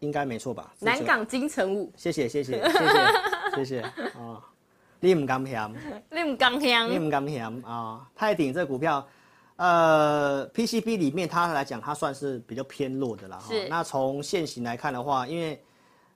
[0.00, 0.72] 应该没错吧？
[0.80, 4.42] 南港金城武，谢谢谢谢谢谢 谢谢啊。
[4.98, 5.74] 你唔敢嫌，
[6.10, 8.08] 你唔敢嫌，你唔敢嫌啊！
[8.14, 9.06] 泰鼎这股票，
[9.56, 13.38] 呃，PCB 里面它来讲，它算是比较偏弱的啦。
[13.46, 13.68] 是。
[13.68, 15.62] 那从现行来看的话，因为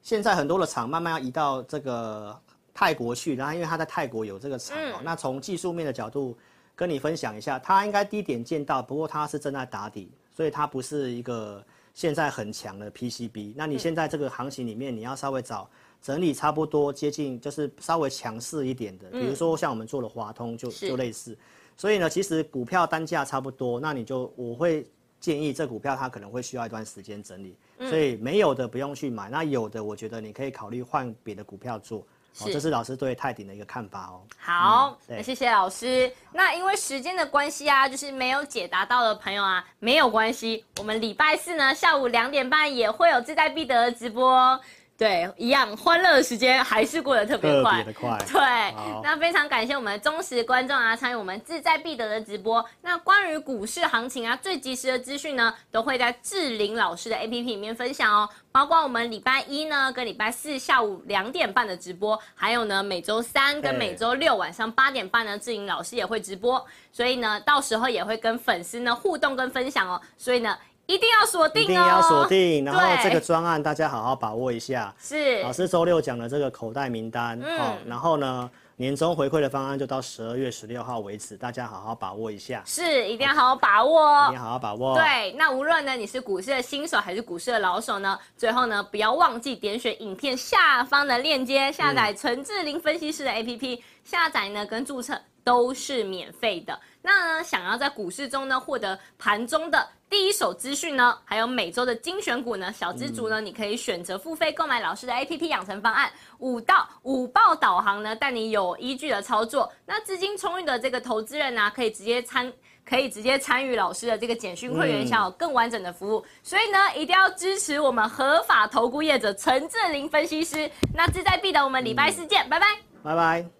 [0.03, 2.37] 现在很多的厂慢慢要移到这个
[2.73, 6.37] 泰国去，然后因为它在泰国有这个厂，嗯、那从技术面的角度
[6.75, 11.63] 跟你分享一下，它应该低点见到，不过它是正在打底，所以它不是一个
[11.95, 13.55] 现在很强的 PCB。
[13.57, 15.69] 那你现在这个行情里面，你要稍微找。
[16.03, 21.37] 整理差不多接近，就是稍微强势一点的，比如说像我们做的华通就就类似，
[21.77, 24.87] 所以呢，其实股票单价差不多，那你就我会
[25.21, 32.07] 建议这股票它可能会需要一段时间整理，所以没有的不用去买，那有的我觉得你可以考虑换别的股票做，
[32.39, 34.23] 哦，这是老师对泰鼎的一个看法哦。
[34.39, 36.11] 好，谢谢老师。
[36.33, 44.59] 那因为时间的关系啊，就是没有解答到的朋友啊，没有关系，我们礼拜四呢下午两点半也会有志在必得的直播。
[45.01, 48.19] 对，一样欢乐的时间还是过得特别快，特别快。
[48.31, 52.63] 对，那非常感谢我们的忠实观众啊，参与我们志在必得的直播。
[52.83, 58.29] 那关于股市行情啊，最及时的资讯呢，都会在志玲老师的 APP 里面分享哦。
[58.53, 66.63] 包括我们礼拜一呢，跟礼拜四下午两点半的直播，还有呢每周三跟每周六晚上八点半呢，志玲老师也会直播。
[66.93, 69.99] 所以呢，到时候也会跟粉丝呢互动跟分享哦。
[70.19, 70.55] 所以呢。
[70.91, 71.65] 一定要锁定哦！
[71.65, 74.93] 一定要锁定，然后这个专案大家好好把握一下。
[74.99, 82.61] 是老师周六讲的这个口袋名单，嗯，好，然后呢，年终回馈的方案就到十二月十六号为止，大家好好把握一下。
[82.67, 84.97] 是，一定要好好把握哦，一定要好好把握。
[84.97, 96.77] 对，那无论呢你是股市的新手还是股市的老手呢，最后呢不要忘记点选影片下方的链接，下载陈志玲分析师的 APP，下载呢跟注册都是免费的。
[97.01, 109.73] 那呢想要在股市中呢获得盘中的第一手资讯呢，还有每周的精选股呢，小资族呢，你可以选择付费购买老师的 APP 养成方案，五到五报导航呢，带你有依据的操作。
[109.87, 112.53] 那资金充裕的这个投资人呢、啊，可以直接参，
[112.85, 116.25] 可以直接参与老师的这个简讯会员，享有更完整的服务。
[116.43, 120.69] 所以呢，一定要支持我们合法投顾业者陈志林分析师。
[120.93, 122.67] 那志在必得，我们礼拜四见，拜拜，
[123.05, 123.60] 拜拜。